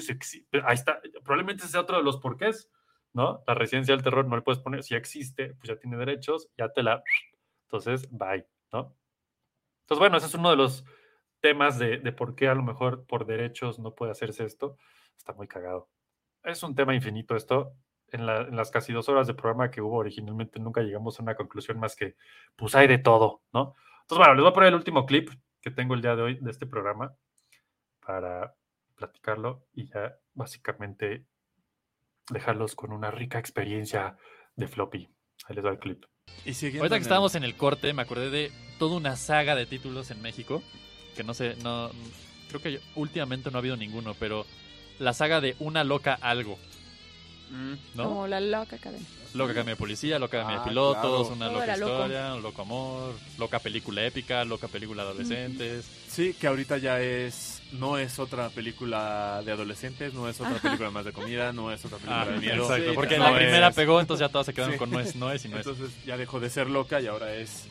[0.64, 2.70] Ahí está, probablemente ese sea otro de los porqués,
[3.12, 3.44] ¿no?
[3.46, 6.50] La residencia del terror no le puedes poner, si ya existe, pues ya tiene derechos,
[6.58, 7.04] ya te la...
[7.64, 8.96] Entonces, bye, ¿no?
[9.82, 10.86] Entonces, bueno, ese es uno de los
[11.42, 14.78] temas de, de por qué a lo mejor por derechos no puede hacerse esto.
[15.18, 15.90] Está muy cagado.
[16.44, 17.74] Es un tema infinito esto.
[18.10, 21.24] En, la- en las casi dos horas de programa que hubo originalmente nunca llegamos a
[21.24, 22.16] una conclusión más que,
[22.56, 23.76] pues hay de todo, ¿no?
[24.04, 25.30] Entonces, bueno, les voy a poner el último clip
[25.68, 27.14] que tengo el día de hoy de este programa
[28.06, 28.56] para
[28.96, 31.26] platicarlo y ya básicamente
[32.30, 34.18] dejarlos con una rica experiencia
[34.56, 35.10] de floppy.
[35.46, 36.06] Ahí les doy el clip.
[36.46, 39.66] Y Ahorita que el- estábamos en el corte, me acordé de toda una saga de
[39.66, 40.64] títulos en México.
[41.16, 41.90] Que no sé, no.
[42.48, 44.46] Creo que últimamente no ha habido ninguno, pero
[45.00, 46.58] la saga de Una Loca Algo.
[47.96, 48.04] ¿No?
[48.04, 49.06] Como la loca academia.
[49.34, 51.28] Loca Academia de Policía, Loca Academia Ah, de Pilotos, claro.
[51.36, 51.92] Una Todo Loca loco.
[51.94, 55.86] Historia, Un Loco Amor, Loca Película Épica, Loca Película Adolescentes.
[56.10, 57.62] Sí, que ahorita ya es.
[57.74, 60.62] No es otra película de adolescentes, no es otra Ajá.
[60.62, 62.64] película más de comida, no es otra película Ah, de miedo.
[62.64, 64.80] exacto, Sí, porque no la es- primera pegó, entonces ya todas se quedaron Sí.
[64.80, 65.68] con no es, no es y no es.
[65.68, 67.66] Entonces ya dejó de ser loca y ahora es.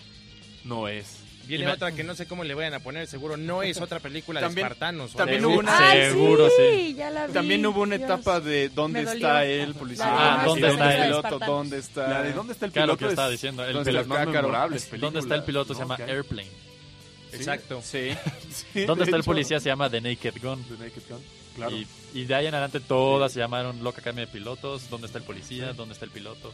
[0.65, 1.21] No es.
[1.47, 4.41] Viene otra que no sé cómo le vayan a poner, seguro no es otra película
[4.41, 5.13] de También- espartanos.
[5.13, 7.33] también hubo una- Ay, Seguro, sí, ya la vi.
[7.33, 8.11] También hubo una Dios.
[8.11, 12.09] etapa de dónde está el policía, Ah, ¿dónde está el piloto, dónde está.
[12.09, 12.99] La de ¿Dónde está el Claro, piloto?
[13.07, 13.65] que estaba es- diciendo.
[13.65, 13.75] El
[14.07, 15.75] memorables ¿Dónde está el piloto?
[15.75, 15.97] Se llama.
[15.97, 16.49] Airplane.
[17.33, 17.81] Exacto.
[17.85, 18.11] Sí.
[18.87, 19.61] ¿Dónde de está el policía?
[19.61, 20.63] Se llama The Naked Gun.
[20.65, 21.21] The Naked Gun,
[21.57, 21.77] Claro.
[21.77, 24.89] Y, y de ahí en adelante todas se llamaron Loca Academia de Pilotos.
[24.91, 25.73] ¿Dónde está el policía?
[25.75, 26.53] ¿Dónde está el piloto?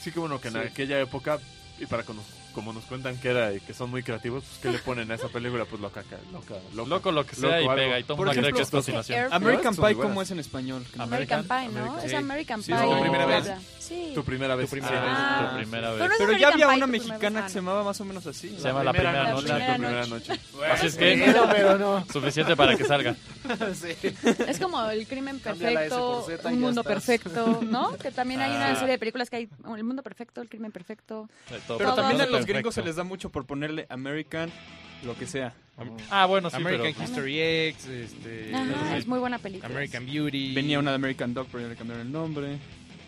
[0.00, 0.60] Sí, que bueno, que en Sí.
[0.60, 1.38] aquella época,
[1.78, 4.70] y para cono- como nos cuentan que era y que son muy creativos, pues ¿qué
[4.70, 5.64] le ponen a esa película?
[5.64, 6.88] Pues loca, ca- loca, loca.
[6.88, 7.74] Loco lo que sea Loco y algo.
[7.74, 7.98] pega.
[7.98, 9.18] Y cree ejemplo, que es es que continuación.
[9.18, 10.84] Air- American Pie, ¿cómo es en español?
[10.98, 11.84] American, American- Pie, ¿no?
[11.86, 12.14] American- Es.
[12.14, 12.80] American Sí, Pie.
[12.82, 13.50] es tu primera vez.
[13.78, 14.12] Sí.
[14.14, 14.66] Tu primera vez.
[14.70, 15.10] Tu primera vez.
[15.12, 15.48] Ah.
[15.50, 18.48] Tu primera Pero ya había Pie, una mexicana que se llamaba más o menos así.
[18.56, 19.48] Se llama La Primera La Noche.
[19.48, 20.40] Tu primera Noche.
[20.70, 21.16] Así es que
[22.12, 23.16] suficiente para que salga.
[24.46, 27.96] Es como el crimen la perfecto, un mundo perfecto, ¿no?
[27.98, 28.74] Que también hay una Ah.
[28.76, 31.28] serie de películas que hay el mundo perfecto, el crimen perfecto.
[31.50, 34.50] De todo Pero también a es los gringos se les da mucho por ponerle American,
[35.04, 35.54] lo que sea.
[36.10, 37.04] Ah, bueno, sí, American pero...
[37.04, 39.68] History X, este, Ajá, es muy buena película.
[39.68, 40.54] American Beauty.
[40.54, 42.58] Venía una de American Dog, pero ya le cambiaron el nombre.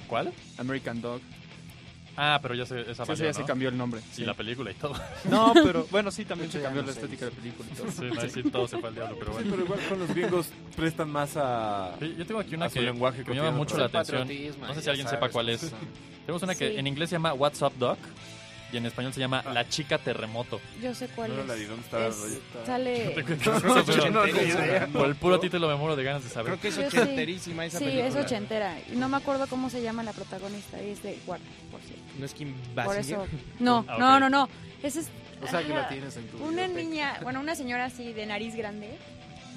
[0.08, 0.32] ¿Cuál?
[0.58, 1.20] American Dog.
[2.16, 3.46] Ah, pero ya se, esa Sí, ya se ¿no?
[3.46, 4.00] cambió el nombre.
[4.12, 4.24] Y sí.
[4.24, 4.94] la película y todo.
[5.28, 7.00] No, pero bueno, sí, también se cambió no la sé.
[7.00, 7.90] estética de la película y todo.
[7.90, 9.50] Sí, no, sí, todo se fue al diablo, pero Sí, bueno.
[9.50, 11.96] pero igual con los gringos prestan más a...
[12.00, 14.20] Sí, Yo tengo aquí una que, lenguaje que me llama mucho la El atención.
[14.22, 15.60] patriotismo, No sé si alguien sepa cuál es.
[15.62, 15.70] son.
[16.24, 16.76] Tenemos una que Sí.
[16.78, 17.98] en inglés se llama What's Up Doc
[18.74, 20.60] y en español se llama La Chica Terremoto.
[20.82, 21.68] Yo sé cuál No era la de es.
[21.68, 23.14] ¿Dónde está Es- sale...
[24.92, 24.98] No.
[24.98, 26.58] Por el puro título me muero de ganas de saber.
[26.58, 26.80] Creo que es sí.
[26.82, 28.08] ochenterísima esa Sí, película.
[28.08, 28.76] es ochentera.
[28.92, 30.78] Y no me acuerdo cómo se llama la protagonista.
[30.80, 32.02] Es de Warner, por cierto.
[32.18, 33.20] No es Kim Por Basinger.
[33.20, 33.26] eso...
[33.60, 34.20] No, Ah, no, ok.
[34.20, 34.48] no, no.
[34.82, 35.08] Esa es...
[35.42, 36.80] O sea que la tienes en tu Una biblioteca.
[36.82, 38.96] niña, bueno, una señora así de nariz grande,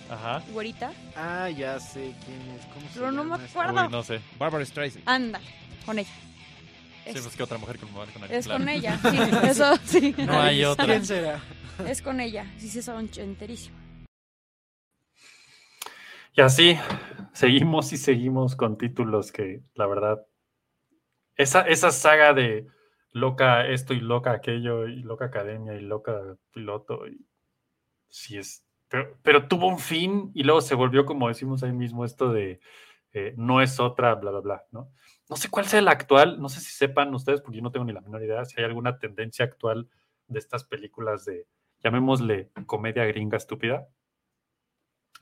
[0.09, 0.41] Ajá.
[0.51, 0.91] güerita.
[1.15, 2.65] Ah, ya sé quién es.
[2.73, 3.83] ¿Cómo se Pero no me acuerdo.
[3.83, 4.19] Uy, no sé.
[4.37, 5.03] Barbara Streisand.
[5.07, 5.39] Anda,
[5.85, 6.09] con ella.
[7.11, 8.59] Sí, Es, pues que otra mujer con con nariz, es claro.
[8.59, 10.15] con ella, sí, eso sí.
[10.17, 10.85] No hay otra.
[10.85, 11.41] ¿Quién será?
[11.85, 13.77] Es con ella, sí, sí, son enterísimo.
[16.33, 16.77] Y así
[17.33, 20.25] seguimos y seguimos con títulos que, la verdad,
[21.35, 22.67] esa, esa saga de
[23.11, 27.25] loca esto y loca aquello y loca academia y loca piloto, y,
[28.09, 32.05] sí es, pero, pero tuvo un fin y luego se volvió, como decimos ahí mismo,
[32.05, 32.59] esto de
[33.17, 34.91] eh, no es otra, bla, bla, bla, ¿no?
[35.29, 37.85] No sé cuál sea la actual, no sé si sepan ustedes, porque yo no tengo
[37.85, 39.89] ni la menor idea, si hay alguna tendencia actual
[40.27, 41.47] de estas películas de,
[41.83, 43.87] llamémosle, comedia gringa estúpida.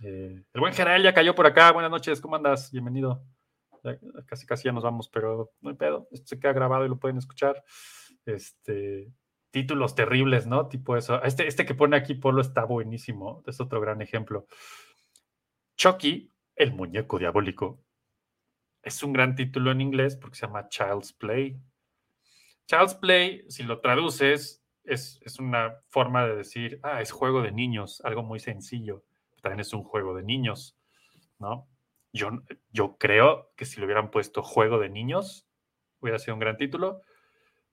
[0.04, 1.72] Eh, el buen general ya cayó por acá.
[1.72, 2.72] Buenas noches, ¿cómo andas?
[2.72, 3.24] Bienvenido.
[4.26, 6.08] Casi casi ya nos vamos, pero no hay pedo.
[6.12, 7.64] Esto se queda grabado y lo pueden escuchar.
[8.26, 9.12] Este,
[9.52, 10.68] títulos terribles, ¿no?
[10.68, 11.22] Tipo eso.
[11.24, 13.44] Este, este que pone aquí Polo está buenísimo.
[13.46, 14.48] Es otro gran ejemplo.
[15.78, 17.85] Chucky, el muñeco diabólico.
[18.86, 21.60] Es un gran título en inglés porque se llama Child's Play.
[22.68, 27.52] Child's Play, si lo traduces, es, es una forma de decir, ah, es juego de
[27.52, 29.04] niños, algo muy sencillo.
[29.42, 30.78] También es un juego de niños,
[31.40, 31.68] ¿no?
[32.14, 32.30] Yo,
[32.70, 35.48] yo creo que si le hubieran puesto juego de niños,
[36.00, 37.02] hubiera sido un gran título.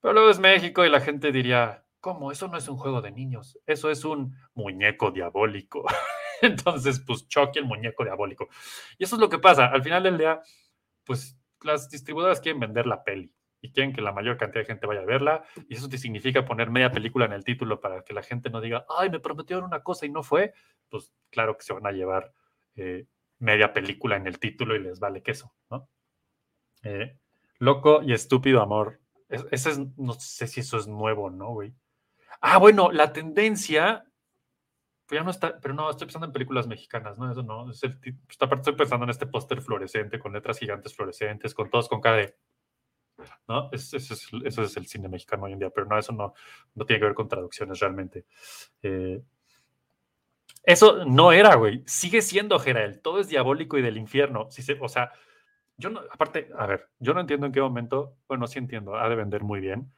[0.00, 2.32] Pero luego es México y la gente diría, ¿cómo?
[2.32, 5.84] Eso no es un juego de niños, eso es un muñeco diabólico.
[6.40, 8.48] Entonces, pues Chucky, el muñeco diabólico.
[8.96, 9.66] Y eso es lo que pasa.
[9.66, 10.40] Al final del día,
[11.04, 14.86] pues las distribuidoras quieren vender la peli y quieren que la mayor cantidad de gente
[14.86, 15.44] vaya a verla.
[15.68, 18.60] Y eso te significa poner media película en el título para que la gente no
[18.60, 20.52] diga, ay, me prometieron una cosa y no fue.
[20.88, 22.32] Pues claro que se van a llevar
[22.74, 23.06] eh,
[23.38, 25.88] media película en el título y les vale queso, ¿no?
[26.82, 27.18] Eh,
[27.58, 29.00] loco y estúpido amor.
[29.28, 31.74] Es- ese es, no sé si eso es nuevo, ¿no, güey?
[32.40, 34.04] Ah, bueno, la tendencia.
[35.12, 37.30] Pues ya no está, pero no, estoy pensando en películas mexicanas, ¿no?
[37.30, 37.70] Eso no.
[37.70, 41.86] Es el, pues, estoy pensando en este póster fluorescente, con letras gigantes fluorescentes, con todos
[41.90, 42.34] con cara de.
[43.48, 43.68] ¿No?
[43.72, 46.34] Es- Ese es, eso es el cine mexicano hoy en día, pero no, eso no,
[46.74, 48.26] no tiene que ver con traducciones realmente.
[48.82, 49.22] Eh,
[50.64, 51.82] eso no era, güey.
[51.86, 53.00] Sigue siendo, Gerael.
[53.00, 54.50] Todo es diabólico y del infierno.
[54.50, 55.12] Si se, o sea,
[55.76, 59.08] yo no, aparte, a ver, yo no entiendo en qué momento, bueno, sí entiendo, ha
[59.08, 59.92] de vender muy bien.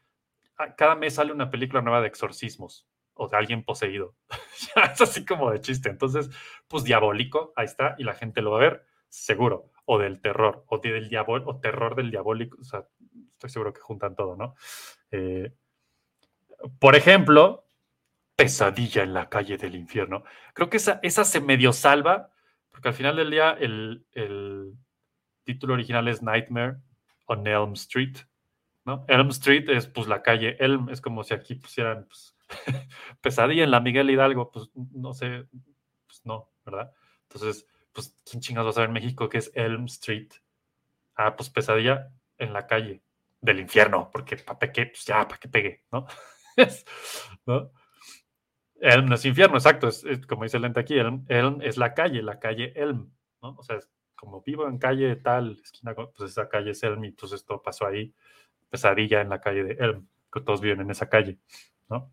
[0.58, 2.88] Ah, Cada mes sale una película nueva de exorcismos.
[3.14, 4.14] O de alguien poseído.
[4.92, 5.88] Es así como de chiste.
[5.88, 6.30] Entonces,
[6.68, 9.70] pues diabólico, ahí está, y la gente lo va a ver, seguro.
[9.84, 12.58] O del terror, o del diabol, o terror del diabólico.
[12.60, 12.86] O sea,
[13.32, 14.54] estoy seguro que juntan todo, ¿no?
[15.10, 15.52] Eh,
[16.78, 17.66] por ejemplo,
[18.36, 20.24] pesadilla en la calle del infierno.
[20.54, 22.30] Creo que esa, esa se medio salva,
[22.70, 24.72] porque al final del día el, el
[25.44, 26.76] título original es Nightmare
[27.26, 28.16] on Elm Street,
[28.84, 29.04] ¿no?
[29.08, 32.33] Elm Street es pues la calle Elm, es como si aquí pusieran pues,
[33.20, 35.46] pesadilla en la Miguel Hidalgo, pues no sé,
[36.06, 36.92] pues no, ¿verdad?
[37.22, 40.30] Entonces, pues, ¿quién chingados va a saber en México qué es Elm Street?
[41.16, 43.02] Ah, pues pesadilla en la calle
[43.40, 46.06] del infierno, porque para que, pues ya, para que pegue, ¿no?
[47.46, 47.70] ¿No?
[48.80, 51.24] Elm no es infierno, exacto, es, como dice Lente aquí, Elm,
[51.62, 53.56] es la calle, la calle Elm, ¿no?
[53.56, 57.08] O sea, es como vivo en calle tal, esquina, pues esa calle es Elm y
[57.08, 58.14] entonces esto pasó ahí,
[58.68, 61.38] pesadilla en la calle de Elm, que todos viven en esa calle,
[61.88, 62.12] ¿no?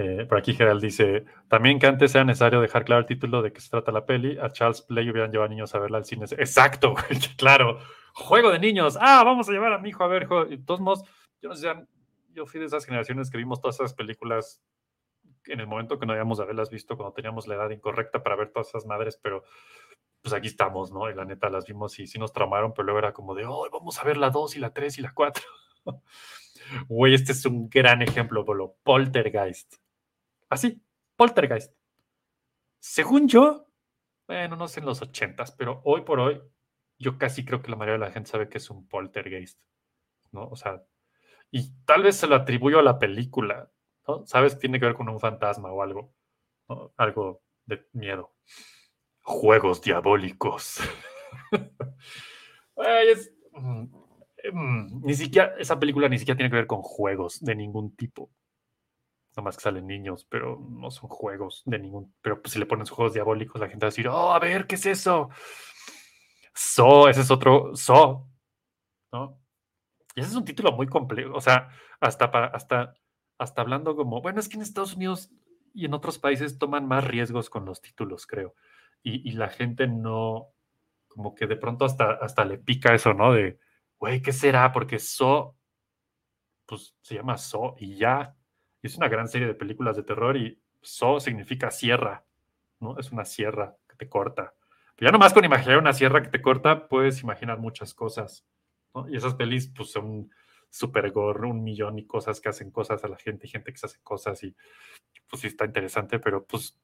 [0.00, 3.52] Eh, por aquí Gerald dice, también que antes sea necesario dejar claro el título de
[3.52, 6.04] que se trata la peli, a Charles Play hubieran llevado a niños a verla al
[6.04, 6.24] cine.
[6.38, 6.94] Exacto,
[7.36, 7.80] claro,
[8.14, 11.02] juego de niños, ah, vamos a llevar a mi hijo a ver, de todos modos,
[11.42, 11.68] yo no sé,
[12.32, 14.62] yo fui de esas generaciones que vimos todas esas películas
[15.46, 18.52] en el momento que no habíamos haberlas visto, cuando teníamos la edad incorrecta para ver
[18.52, 19.42] todas esas madres, pero
[20.22, 21.10] pues aquí estamos, ¿no?
[21.10, 23.66] Y la neta las vimos y sí nos traumaron, pero luego era como de, oh,
[23.72, 25.42] vamos a ver la 2 y la 3 y la 4.
[26.88, 28.76] Güey, este es un gran ejemplo, Bolo.
[28.82, 29.76] Poltergeist.
[30.48, 30.82] Así,
[31.16, 31.74] Poltergeist.
[32.80, 33.66] Según yo,
[34.26, 36.40] bueno, no sé en los ochentas, pero hoy por hoy,
[36.98, 39.60] yo casi creo que la mayoría de la gente sabe que es un poltergeist,
[40.32, 40.48] ¿no?
[40.48, 40.82] O sea,
[41.50, 43.70] y tal vez se lo atribuyo a la película,
[44.06, 44.26] ¿no?
[44.26, 46.14] Sabes, tiene que ver con un fantasma o algo.
[46.96, 48.34] Algo de miedo.
[49.22, 50.80] Juegos diabólicos.
[53.60, 53.88] Mm,
[54.52, 58.30] mm, ni siquiera, esa película ni siquiera tiene que ver con juegos de ningún tipo.
[59.42, 62.14] Más que salen niños, pero no son juegos de ningún.
[62.20, 64.66] Pero pues, si le ponen juegos diabólicos, la gente va a decir, oh, a ver,
[64.66, 65.30] ¿qué es eso?
[66.54, 68.28] So, ese es otro So,
[69.12, 69.40] ¿no?
[70.14, 71.34] Y ese es un título muy complejo.
[71.34, 71.70] O sea,
[72.00, 72.94] hasta para, hasta,
[73.38, 75.30] hasta hablando como, bueno, es que en Estados Unidos
[75.74, 78.54] y en otros países toman más riesgos con los títulos, creo.
[79.02, 80.52] Y, y la gente no,
[81.08, 83.32] como que de pronto hasta, hasta le pica eso, ¿no?
[83.32, 83.58] De,
[83.98, 84.72] güey, ¿qué será?
[84.72, 85.56] Porque So,
[86.66, 88.36] pues se llama So y ya.
[88.82, 92.24] Es una gran serie de películas de terror y So significa sierra,
[92.80, 92.98] ¿no?
[92.98, 94.54] Es una sierra que te corta.
[94.96, 98.46] Pero ya nomás con imaginar una sierra que te corta, puedes imaginar muchas cosas,
[98.94, 99.08] ¿no?
[99.08, 100.30] Y esas pelis, pues son
[100.70, 103.78] super gore, un millón y cosas que hacen cosas a la gente y gente que
[103.78, 104.54] se hace cosas y
[105.28, 106.78] pues sí está interesante, pero pues,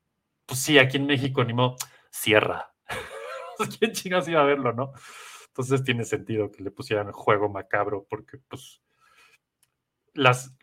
[0.47, 1.77] pues sí, aquí en México ni modo,
[2.11, 2.75] sierra.
[3.79, 4.93] ¿Quién chingas iba a verlo, no?
[5.49, 8.83] Entonces tiene sentido que le pusieran juego macabro porque pues
[10.15, 10.57] las,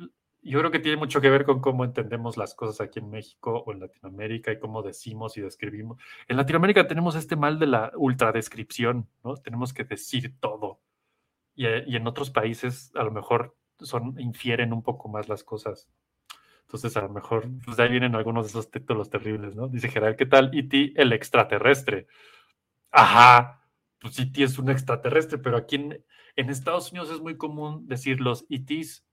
[0.44, 3.64] yo creo que tiene mucho que ver con cómo entendemos las cosas aquí en México
[3.66, 6.02] o en Latinoamérica y cómo decimos y describimos.
[6.28, 9.36] En Latinoamérica tenemos este mal de la ultradescripción, ¿no?
[9.38, 10.82] Tenemos que decir todo.
[11.54, 15.44] Y, eh, y en otros países a lo mejor son, infieren un poco más las
[15.44, 15.88] cosas.
[16.62, 19.68] Entonces a lo mejor, pues de ahí vienen algunos de esos títulos terribles, ¿no?
[19.68, 20.52] Dice Gerard, ¿qué tal?
[20.58, 20.94] E.T.
[20.96, 22.08] el extraterrestre.
[22.92, 23.62] Ajá,
[24.00, 24.44] pues E.T.
[24.44, 29.04] es un extraterrestre, pero aquí en, en Estados Unidos es muy común decir los E.T.s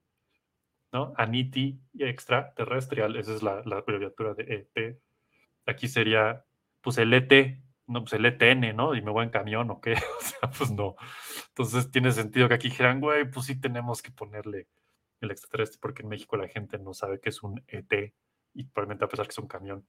[0.92, 1.12] ¿no?
[1.16, 5.00] Aniti extraterrestrial, esa es la, la, abreviatura de ET.
[5.66, 6.44] Aquí sería,
[6.80, 8.94] pues el ET, no, pues el ETN, ¿no?
[8.94, 10.96] Y me voy en camión o qué, o sea, pues no.
[11.48, 14.68] Entonces tiene sentido que aquí dijeran, güey, pues sí tenemos que ponerle
[15.20, 18.14] el extraterrestre, porque en México la gente no sabe que es un ET
[18.54, 19.86] y probablemente a pesar que es un camión.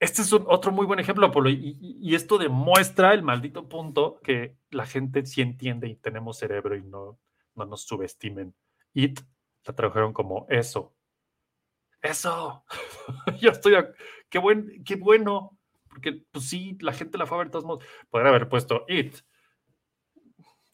[0.00, 4.20] Este es un, otro muy buen ejemplo, Apolo, y, y, esto demuestra el maldito punto
[4.22, 7.18] que la gente sí entiende y tenemos cerebro y no,
[7.58, 8.54] no nos subestimen.
[8.94, 9.20] It
[9.64, 10.94] la tradujeron como eso.
[12.00, 12.64] Eso.
[13.40, 13.74] Yo estoy.
[13.74, 13.92] A...
[14.28, 15.58] Qué, buen, qué bueno.
[15.88, 17.84] Porque, pues sí, la gente la fue a ver de todos modos.
[18.08, 19.16] Podría haber puesto It.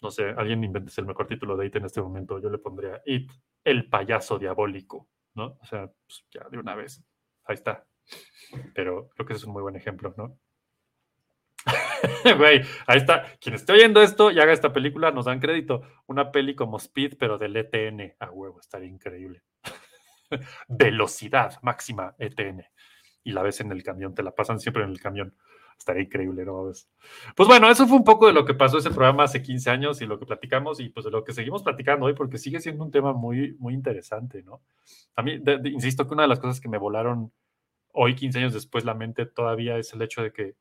[0.01, 2.39] No sé, alguien invente el mejor título de It en este momento.
[2.39, 3.33] Yo le pondría It,
[3.65, 5.09] el payaso diabólico.
[5.35, 5.59] ¿No?
[5.61, 7.03] O sea, pues ya de una vez.
[7.45, 7.87] Ahí está.
[8.75, 10.39] Pero creo que ese es un muy buen ejemplo, ¿no?
[12.39, 13.25] Güey, ahí está.
[13.41, 15.83] Quien esté oyendo esto y haga esta película, nos dan crédito.
[16.07, 18.15] Una peli como Speed, pero del ETN.
[18.21, 19.43] A huevo, estaría increíble.
[20.69, 22.65] Velocidad máxima ETN.
[23.25, 25.35] Y la ves en el camión, te la pasan siempre en el camión.
[25.79, 26.71] Estaría increíble, ¿no?
[27.35, 30.01] Pues bueno, eso fue un poco de lo que pasó ese programa hace 15 años
[30.01, 32.85] y lo que platicamos y pues de lo que seguimos platicando hoy, porque sigue siendo
[32.85, 34.63] un tema muy, muy interesante, ¿no?
[35.17, 37.33] A mí, insisto que una de las cosas que me volaron
[37.93, 40.55] hoy, 15 años después, la mente todavía es el hecho de que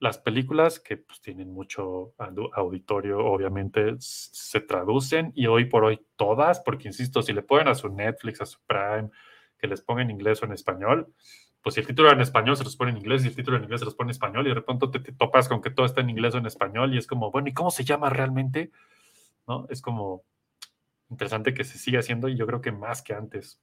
[0.00, 2.14] las películas que pues, tienen mucho
[2.54, 7.74] auditorio, obviamente se traducen y hoy por hoy todas, porque insisto, si le ponen a
[7.74, 9.10] su Netflix, a su Prime,
[9.58, 11.12] que les pongan en inglés o en español,
[11.62, 13.58] pues si el título era en español se los pone en inglés y el título
[13.58, 15.70] en inglés se los pone en español y de repente te, te topas con que
[15.70, 18.08] todo está en inglés o en español y es como, bueno, ¿y cómo se llama
[18.08, 18.70] realmente?
[19.46, 19.66] ¿No?
[19.68, 20.24] Es como
[21.10, 23.60] interesante que se siga haciendo y yo creo que más que antes.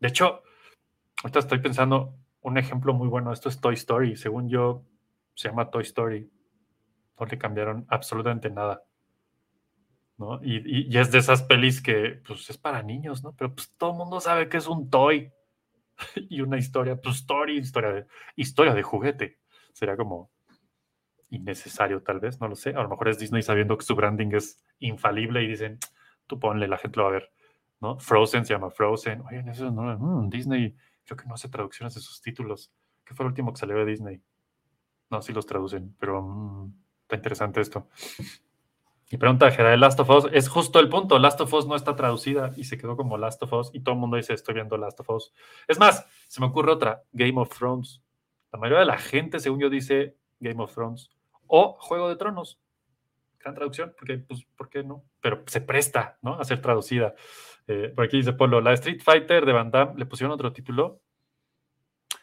[0.00, 0.42] De hecho,
[1.22, 3.32] ahorita estoy pensando un ejemplo muy bueno.
[3.32, 4.16] Esto es Toy Story.
[4.16, 4.84] Según yo,
[5.42, 6.30] se llama Toy Story.
[7.18, 8.84] No le cambiaron absolutamente nada.
[10.18, 10.40] ¿no?
[10.42, 13.34] Y, y- es de esas pelis que pues es para niños, ¿no?
[13.34, 15.32] Pero pues todo el mundo sabe que es un toy
[16.16, 19.38] y una historia, pues story, historia de, historia de juguete.
[19.72, 20.30] Sería como
[21.30, 22.70] innecesario tal vez, no lo sé.
[22.70, 25.78] A lo mejor es Disney sabiendo que su branding es infalible y dicen,
[26.26, 27.32] tú ponle, la gente lo va a ver,
[27.80, 27.98] ¿no?
[27.98, 29.22] Frozen se llama Frozen.
[29.22, 32.70] Oigan, eso no, mm, Disney, creo que no hace traducciones de sus títulos.
[33.04, 34.20] ¿Qué fue el último que salió de Disney?
[35.12, 37.86] No, sí los traducen, pero mm, está interesante esto.
[39.10, 41.76] Y pregunta Jera, de Last of Us, es justo el punto, Last of Us no
[41.76, 44.54] está traducida y se quedó como Last of Us y todo el mundo dice, estoy
[44.54, 45.34] viendo Last of Us.
[45.68, 48.02] Es más, se me ocurre otra, Game of Thrones.
[48.54, 51.10] La mayoría de la gente, según yo, dice Game of Thrones
[51.46, 52.58] o Juego de Tronos.
[53.38, 55.04] Gran traducción, porque, pues, ¿por qué no?
[55.20, 56.40] Pero se presta, ¿no?
[56.40, 57.14] A ser traducida.
[57.66, 61.02] Eh, por aquí dice Polo, la Street Fighter de Van Damme, ¿le pusieron otro título?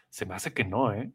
[0.10, 1.12] Se me hace que no, ¿eh?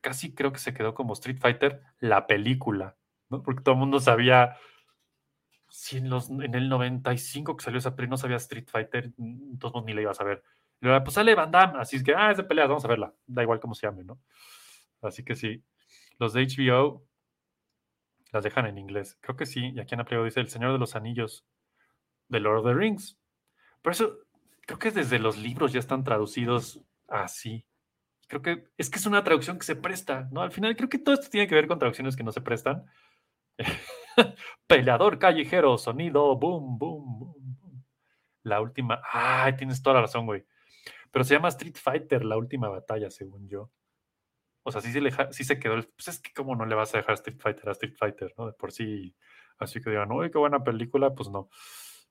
[0.00, 2.96] Casi creo que se quedó como Street Fighter, la película,
[3.28, 3.42] ¿no?
[3.42, 4.56] Porque todo el mundo sabía,
[5.68, 9.82] si en, los, en el 95 que salió esa peli no sabía Street Fighter, entonces
[9.84, 10.42] ni la ibas a ver.
[10.80, 12.88] Y luego, pues sale Van Damme, así es que, ah, es de peleas, vamos a
[12.88, 13.12] verla.
[13.26, 14.20] Da igual cómo se llame, ¿no?
[15.02, 15.62] Así que sí.
[16.18, 17.04] Los de HBO
[18.32, 19.18] las dejan en inglés.
[19.20, 19.72] Creo que sí.
[19.74, 21.46] Y aquí en Apleo dice El Señor de los Anillos
[22.28, 23.18] de Lord of the Rings.
[23.82, 24.18] Por eso,
[24.66, 27.64] creo que desde los libros ya están traducidos así.
[28.28, 30.42] Creo que es que es una traducción que se presta, ¿no?
[30.42, 32.84] Al final, creo que todo esto tiene que ver con traducciones que no se prestan.
[34.66, 37.84] Peleador callejero, sonido, boom, boom, boom.
[38.42, 39.02] La última.
[39.10, 40.44] Ay, tienes toda la razón, güey.
[41.10, 43.70] Pero se llama Street Fighter, la última batalla, según yo.
[44.62, 45.76] O sea, sí se, le sí se quedó.
[45.76, 48.46] Pues es que, ¿cómo no le vas a dejar Street Fighter a Street Fighter, no?
[48.46, 49.16] De por sí.
[49.58, 51.48] Así que digan, uy, qué buena película, pues no.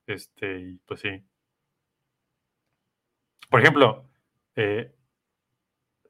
[0.07, 1.09] Este, pues sí.
[3.49, 4.09] Por ejemplo,
[4.55, 4.96] eh,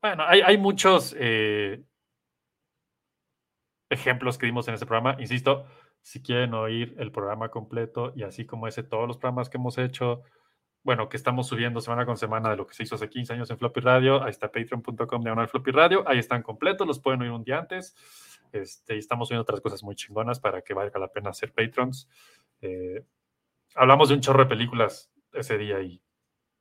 [0.01, 1.83] bueno, hay, muchos eh,
[3.89, 5.15] ejemplos que dimos en ese programa.
[5.19, 5.65] Insisto,
[6.01, 9.77] si quieren oír el programa completo y así como ese, todos los programas que hemos
[9.77, 10.23] hecho,
[10.83, 13.49] bueno, que estamos subiendo semana con semana de lo que se hizo hace 15 años
[13.49, 17.31] en Floppy Radio, ahí está patreon.com diagonal Floppy Radio, ahí están completos, los pueden oír
[17.31, 17.95] un día antes.
[18.53, 22.07] Este, y estamos subiendo otras cosas muy chingonas para que valga la pena ser patrons.
[22.61, 23.03] Eh,
[23.75, 26.01] hablamos de un chorro de películas ese día y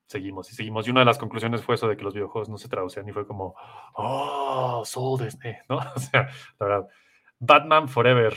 [0.06, 0.86] seguimos y seguimos.
[0.86, 3.12] Y una de las conclusiones fue eso de que los videojuegos no se traducían y
[3.12, 3.54] fue como,
[3.94, 5.78] oh, Soul Disney, ¿no?
[5.96, 6.28] O sea,
[6.58, 6.88] la verdad.
[7.38, 8.34] Batman Forever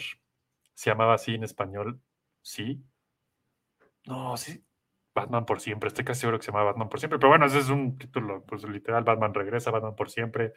[0.73, 2.01] se llamaba así en español,
[2.41, 2.83] sí.
[4.05, 4.63] No, sí.
[5.13, 7.59] Batman por siempre, estoy casi seguro que se llama Batman por siempre, pero bueno, ese
[7.59, 10.53] es un título, pues literal, Batman regresa, Batman por siempre,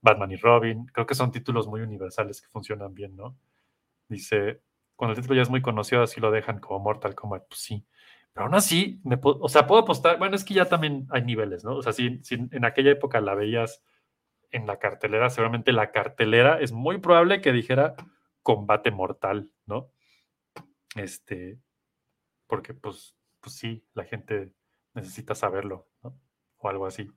[0.00, 3.36] Batman y Robin, creo que son títulos muy universales que funcionan bien, ¿no?
[4.08, 4.62] Dice,
[4.96, 7.86] cuando el título ya es muy conocido, así lo dejan como Mortal Kombat, pues sí,
[8.32, 11.64] pero aún así, me o sea, puedo apostar, bueno, es que ya también hay niveles,
[11.64, 11.76] ¿no?
[11.76, 13.82] O sea, si, si en aquella época la veías
[14.50, 17.94] en la cartelera, seguramente la cartelera es muy probable que dijera
[18.42, 19.90] combate mortal, ¿no?
[20.96, 21.58] Este,
[22.46, 24.52] porque pues, pues sí, la gente
[24.94, 26.18] necesita saberlo, ¿no?
[26.58, 27.10] O algo así.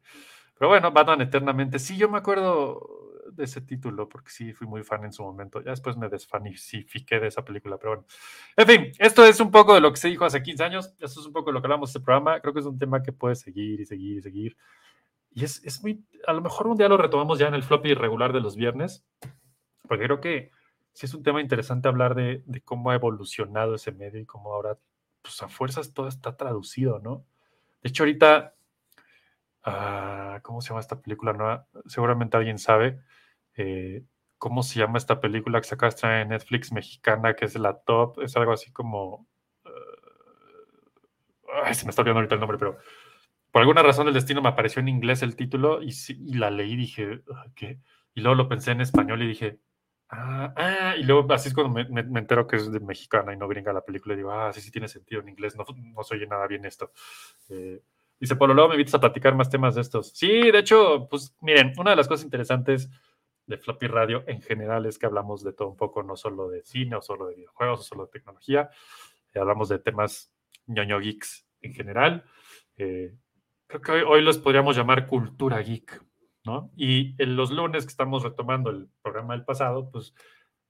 [0.57, 3.05] Pero bueno, Batman Eternamente, sí, yo me acuerdo
[3.35, 5.61] de ese título, porque sí, fui muy fan en su momento.
[5.61, 8.07] Ya después me desfanifiqué de esa película, pero bueno.
[8.55, 11.19] En fin, esto es un poco de lo que se dijo hace 15 años, esto
[11.19, 12.39] es un poco de lo que hablamos de este programa.
[12.39, 14.57] Creo que es un tema que puede seguir y seguir y seguir.
[15.31, 17.93] Y es, es muy, a lo mejor un día lo retomamos ya en el floppy
[17.93, 19.05] regular de los viernes,
[19.87, 20.51] porque creo que
[20.93, 24.53] sí es un tema interesante hablar de, de cómo ha evolucionado ese medio y cómo
[24.53, 24.77] ahora,
[25.21, 27.25] pues a fuerzas todo está traducido, ¿no?
[27.85, 28.55] De hecho, ahorita,
[29.63, 31.67] ah, ¿cómo se llama esta película nueva?
[31.85, 32.99] Seguramente alguien sabe.
[33.57, 34.03] Eh,
[34.37, 37.55] ¿Cómo se llama esta película que se acaba de estrenar en Netflix mexicana, que es
[37.57, 38.21] la top?
[38.21, 39.27] Es algo así como...
[39.65, 42.77] ah, ay, se me está olvidando ahorita el nombre, pero
[43.51, 46.73] por alguna razón del destino me apareció en inglés el título y, y la leí
[46.73, 47.79] y dije, "Ah, ¿qué?
[48.15, 49.59] Y luego lo pensé en español y dije,
[50.09, 53.33] ah, ah, y luego así es cuando me, me- me entero que es de mexicana
[53.33, 55.65] y no gringa la película y digo, ah, sí, sí tiene sentido en inglés, no,
[55.77, 56.91] no se oye nada bien esto.
[57.49, 57.81] Eh,
[58.19, 60.11] dice, Polo, luego me invitas a platicar más temas de estos.
[60.15, 62.89] Sí, de hecho, pues miren, una de las cosas interesantes
[63.47, 66.63] de Floppy Radio en general es que hablamos de todo un poco, no solo de
[66.63, 68.69] cine o solo de videojuegos o solo de tecnología,
[69.33, 70.33] eh, hablamos de temas
[70.67, 72.23] ñoño geeks en general.
[72.77, 73.15] Eh,
[73.67, 76.01] creo que hoy, hoy los podríamos llamar cultura geek,
[76.43, 76.71] ¿no?
[76.75, 80.13] Y en los lunes que estamos retomando el programa del pasado, pues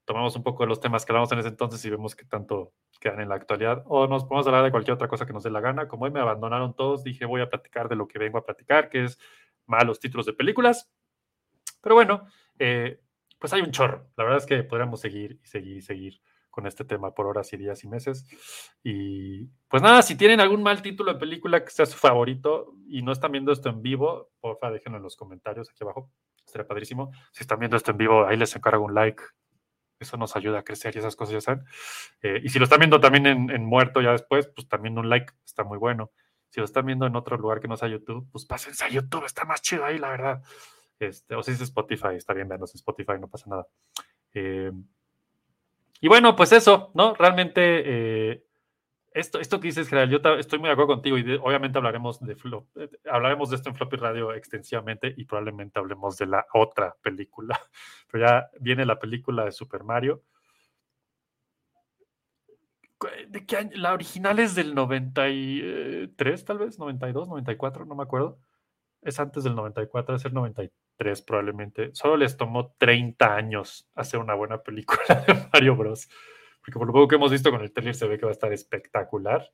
[0.06, 2.74] tomamos un poco de los temas que hablamos en ese entonces y vemos que tanto
[3.00, 3.84] quedan en la actualidad.
[3.86, 5.88] O nos podemos hablar de cualquier otra cosa que nos dé la gana.
[5.88, 8.90] Como hoy me abandonaron todos, dije voy a platicar de lo que vengo a platicar,
[8.90, 9.20] que es
[9.66, 10.92] malos títulos de películas.
[11.82, 12.28] Pero bueno,
[12.60, 13.01] eh,
[13.39, 14.08] pues hay un chorro.
[14.18, 16.22] La verdad es que podríamos seguir y seguir y seguir
[16.56, 18.26] con este tema por horas y días y meses.
[18.82, 23.01] Y pues nada, si tienen algún mal título de película que sea su favorito y
[23.01, 26.10] no están viendo esto en vivo, porfa, déjenlo en los comentarios aquí abajo.
[26.45, 27.12] Estaría padrísimo.
[27.34, 29.22] Si están viendo esto en vivo, ahí les encargo un like.
[29.99, 31.66] Eso nos ayuda a crecer y esas cosas ya saben.
[32.22, 35.10] Eh, y si lo están viendo también en, en muerto ya después, pues también un
[35.10, 36.12] like está muy bueno.
[36.51, 39.26] Si lo están viendo en otro lugar que no sea YouTube, pues pásense a YouTube,
[39.26, 40.41] está más chido ahí, la verdad.
[41.00, 43.68] Este, o si es Spotify, está bien, en Spotify, no pasa nada.
[44.34, 44.72] Eh,
[46.02, 47.14] y bueno, pues eso, ¿no?
[47.16, 47.62] Realmente,
[48.32, 48.43] eh,
[49.12, 52.36] esto, esto que dices, Gerald, yo estoy muy de acuerdo contigo y obviamente hablaremos de,
[52.36, 56.96] Flo- eh, hablaremos de esto en Floppy Radio extensivamente y probablemente hablemos de la otra
[57.02, 57.60] película.
[58.12, 60.22] Pero ya viene la película de Super Mario.
[63.28, 63.72] ¿De qué año?
[63.76, 68.39] La original es del 93, tal vez, 92, 94, no me acuerdo.
[69.06, 71.91] Es antes del 94, debe ser 93 probablemente.
[71.93, 76.10] Solo les tomó 30 años hacer una buena película de Mario Bros.
[76.60, 78.34] Porque por lo poco que hemos visto con el trailer se ve que va a
[78.34, 79.51] estar espectacular.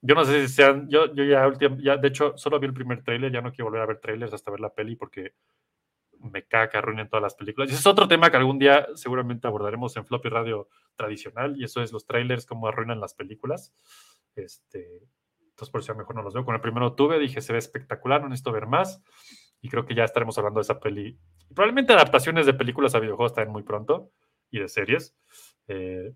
[0.00, 3.02] Yo no sé si sean, yo, yo ya, ya, de hecho, solo vi el primer
[3.02, 5.34] trailer, ya no quiero volver a ver trailers hasta ver la peli porque
[6.18, 7.68] me caga que arruinen todas las películas.
[7.68, 11.64] Y ese es otro tema que algún día seguramente abordaremos en Floppy Radio tradicional, y
[11.64, 13.74] eso es los trailers, cómo arruinan las películas.
[14.34, 15.02] Este,
[15.56, 16.44] entonces, por eso mejor no los veo.
[16.44, 19.02] Con el primero tuve, dije, se ve espectacular, no necesito ver más.
[19.62, 21.18] Y creo que ya estaremos hablando de esa peli.
[21.54, 24.10] Probablemente adaptaciones de películas a videojuegos también muy pronto,
[24.50, 25.16] y de series.
[25.66, 26.12] Eh,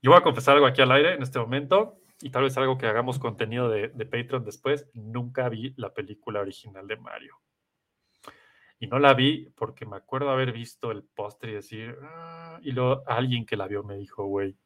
[0.00, 2.78] yo voy a confesar algo aquí al aire en este momento, y tal vez algo
[2.78, 4.88] que hagamos contenido de, Patreon después.
[4.94, 7.36] Nunca vi la película original de Mario.
[8.78, 12.72] Y no la vi porque me acuerdo haber visto el póster y decir, "Ah", y
[12.72, 14.56] luego alguien que la vio me dijo, güey,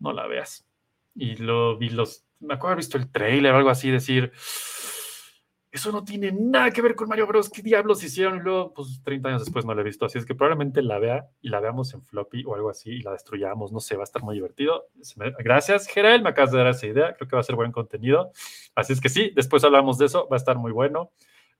[0.00, 0.66] no la veas.
[1.14, 4.32] Y lo vi los, me acuerdo haber visto el trailer o algo así, decir,
[5.72, 7.48] eso no tiene nada que ver con Mario Bros.
[7.48, 8.38] ¿Qué diablos hicieron?
[8.38, 10.04] Y luego, pues 30 años después no la he visto.
[10.04, 13.02] Así es que probablemente la vea y la veamos en floppy o algo así y
[13.02, 13.70] la destruyamos.
[13.70, 14.88] No sé, va a estar muy divertido.
[15.38, 16.24] Gracias, Gerald.
[16.24, 17.14] Me acabas de dar esa idea.
[17.14, 18.32] Creo que va a ser buen contenido.
[18.74, 20.28] Así es que sí, después hablamos de eso.
[20.28, 21.12] Va a estar muy bueno.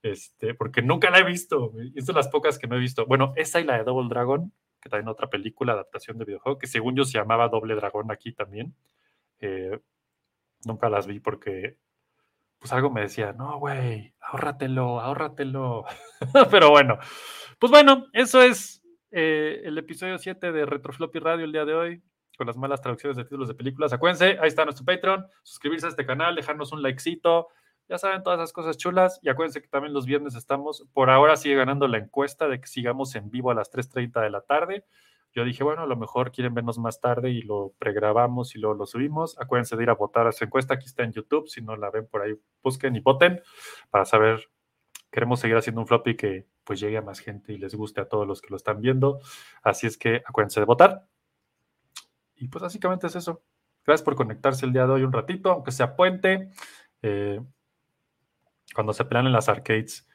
[0.02, 1.72] Este, porque nunca la he visto.
[1.94, 3.06] Es de las pocas que no he visto.
[3.06, 6.66] Bueno, esa y la de Double Dragon, que también otra película, adaptación de videojuego, que
[6.66, 8.74] según yo se llamaba Doble Dragón aquí también.
[9.38, 9.78] Eh,
[10.64, 11.76] nunca las vi porque
[12.58, 15.84] pues algo me decía, no, güey, ahórratelo, ahórratelo.
[16.50, 16.98] Pero bueno,
[17.58, 22.02] pues bueno, eso es eh, el episodio 7 de Retrofloppy Radio el día de hoy,
[22.36, 23.94] con las malas traducciones de títulos de películas.
[23.94, 27.48] Acuérdense, ahí está nuestro Patreon, suscribirse a este canal, dejarnos un likecito,
[27.88, 29.18] ya saben, todas esas cosas chulas.
[29.22, 32.66] Y acuérdense que también los viernes estamos, por ahora sigue ganando la encuesta de que
[32.66, 34.84] sigamos en vivo a las 3.30 de la tarde.
[35.32, 38.74] Yo dije, bueno, a lo mejor quieren vernos más tarde y lo pregrabamos y luego
[38.76, 39.38] lo subimos.
[39.38, 40.74] Acuérdense de ir a votar a esa encuesta.
[40.74, 41.48] Aquí está en YouTube.
[41.48, 43.40] Si no la ven por ahí, busquen y voten
[43.90, 44.50] para saber.
[45.12, 48.08] Queremos seguir haciendo un floppy que pues llegue a más gente y les guste a
[48.08, 49.20] todos los que lo están viendo.
[49.62, 51.06] Así es que acuérdense de votar.
[52.36, 53.42] Y pues básicamente es eso.
[53.84, 56.50] Gracias por conectarse el día de hoy un ratito, aunque sea puente.
[57.02, 57.40] Eh,
[58.74, 60.06] cuando se pelean en las arcades,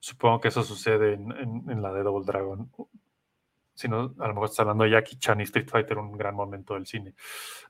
[0.00, 2.70] supongo que eso sucede en, en- en la de Double Dragon.
[3.74, 6.34] Si no, a lo mejor estás hablando de Jackie Chan y Street Fighter, un gran
[6.34, 7.14] momento del cine.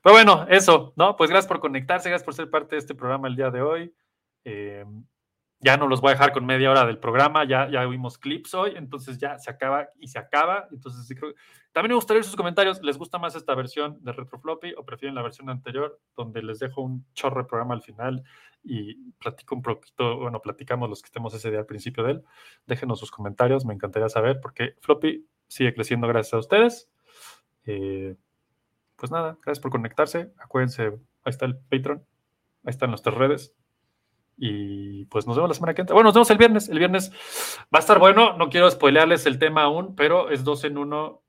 [0.03, 1.15] Pero bueno, eso, ¿no?
[1.15, 3.95] Pues gracias por conectarse, gracias por ser parte de este programa el día de hoy.
[4.43, 4.85] Eh,
[5.65, 8.53] ya no los voy a dejar con media hora del programa, ya, ya vimos clips
[8.53, 10.67] hoy, entonces ya se acaba y se acaba.
[10.71, 11.15] Entonces, sí
[11.71, 12.83] también me gustaría sus comentarios.
[12.83, 16.83] ¿Les gusta más esta versión de Retrofloppy o prefieren la versión anterior, donde les dejo
[16.83, 18.23] un chorro de programa al final
[18.63, 22.23] y platico un poquito, bueno, platicamos los que estemos ese día al principio de él?
[22.67, 26.89] Déjenos sus comentarios, me encantaría saber, porque Floppy sigue creciendo gracias a ustedes.
[27.65, 28.15] Eh,
[28.97, 30.31] pues nada, gracias por conectarse.
[30.37, 32.05] Acuérdense, ahí está el Patreon,
[32.65, 33.55] ahí están nuestras redes.
[34.37, 35.93] Y pues nos vemos la semana que entra.
[35.93, 36.69] Bueno, nos vemos el viernes.
[36.69, 37.11] El viernes
[37.73, 38.37] va a estar bueno.
[38.37, 41.21] No quiero spoilearles el tema aún, pero es dos en uno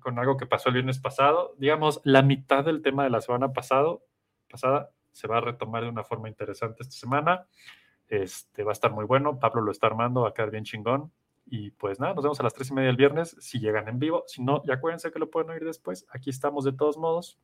[0.00, 1.54] con algo que pasó el viernes pasado.
[1.58, 4.04] Digamos, la mitad del tema de la semana pasado,
[4.50, 7.46] pasada se va a retomar de una forma interesante esta semana.
[8.08, 9.38] Este va a estar muy bueno.
[9.38, 11.12] Pablo lo está armando, va a quedar bien chingón.
[11.46, 13.98] Y pues nada, nos vemos a las tres y media del viernes si llegan en
[13.98, 14.24] vivo.
[14.26, 16.06] Si no, ya acuérdense que lo pueden oír después.
[16.10, 17.38] Aquí estamos de todos modos.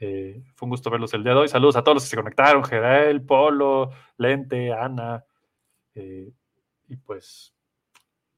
[0.00, 1.48] Eh, fue un gusto verlos el día de hoy.
[1.48, 5.24] Saludos a todos los que se conectaron: Geral, Polo, Lente, Ana.
[5.94, 6.32] eh,
[6.88, 7.54] y pues,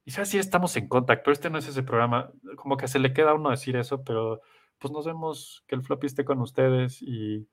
[0.03, 2.31] quizás sí estamos en contacto, pero este no es ese programa.
[2.57, 4.41] Como que se le queda a uno decir eso, pero
[4.79, 5.63] pues nos vemos.
[5.67, 7.47] Que el floppy esté con ustedes y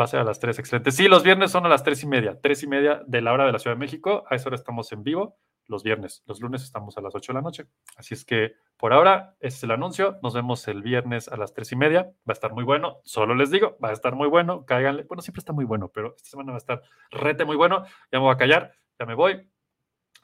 [0.00, 0.58] va a ser a las 3.
[0.58, 0.92] Excelente.
[0.92, 2.40] Sí, los viernes son a las 3 y media.
[2.42, 4.24] 3 y media de la hora de la Ciudad de México.
[4.30, 5.38] A esa hora estamos en vivo.
[5.70, 6.22] Los viernes.
[6.26, 7.66] Los lunes estamos a las 8 de la noche.
[7.96, 10.18] Así es que por ahora ese es el anuncio.
[10.22, 12.02] Nos vemos el viernes a las 3 y media.
[12.28, 13.00] Va a estar muy bueno.
[13.04, 14.66] Solo les digo, va a estar muy bueno.
[14.66, 15.04] Cáiganle.
[15.04, 17.84] Bueno, siempre está muy bueno, pero esta semana va a estar rete muy bueno.
[18.12, 19.48] Ya me voy.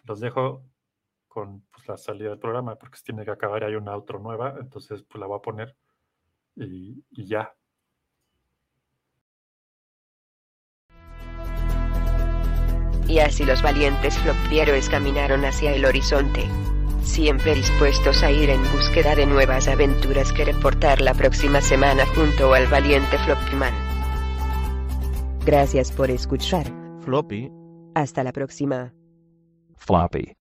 [0.04, 0.64] Los dejo
[1.28, 3.64] con pues, la salida del programa porque tiene que acabar.
[3.64, 4.56] Hay una outro nueva.
[4.60, 5.76] Entonces, pues la voy a poner
[6.56, 7.54] y ya.
[13.08, 16.44] Y así los valientes flopieros caminaron hacia el horizonte.
[17.02, 22.52] Siempre dispuestos a ir en búsqueda de nuevas aventuras que reportar la próxima semana junto
[22.52, 23.74] al valiente Floppyman.
[25.44, 26.66] Gracias por escuchar.
[27.02, 27.50] Floppy.
[27.94, 28.92] Hasta la próxima.
[29.76, 30.36] Floppy.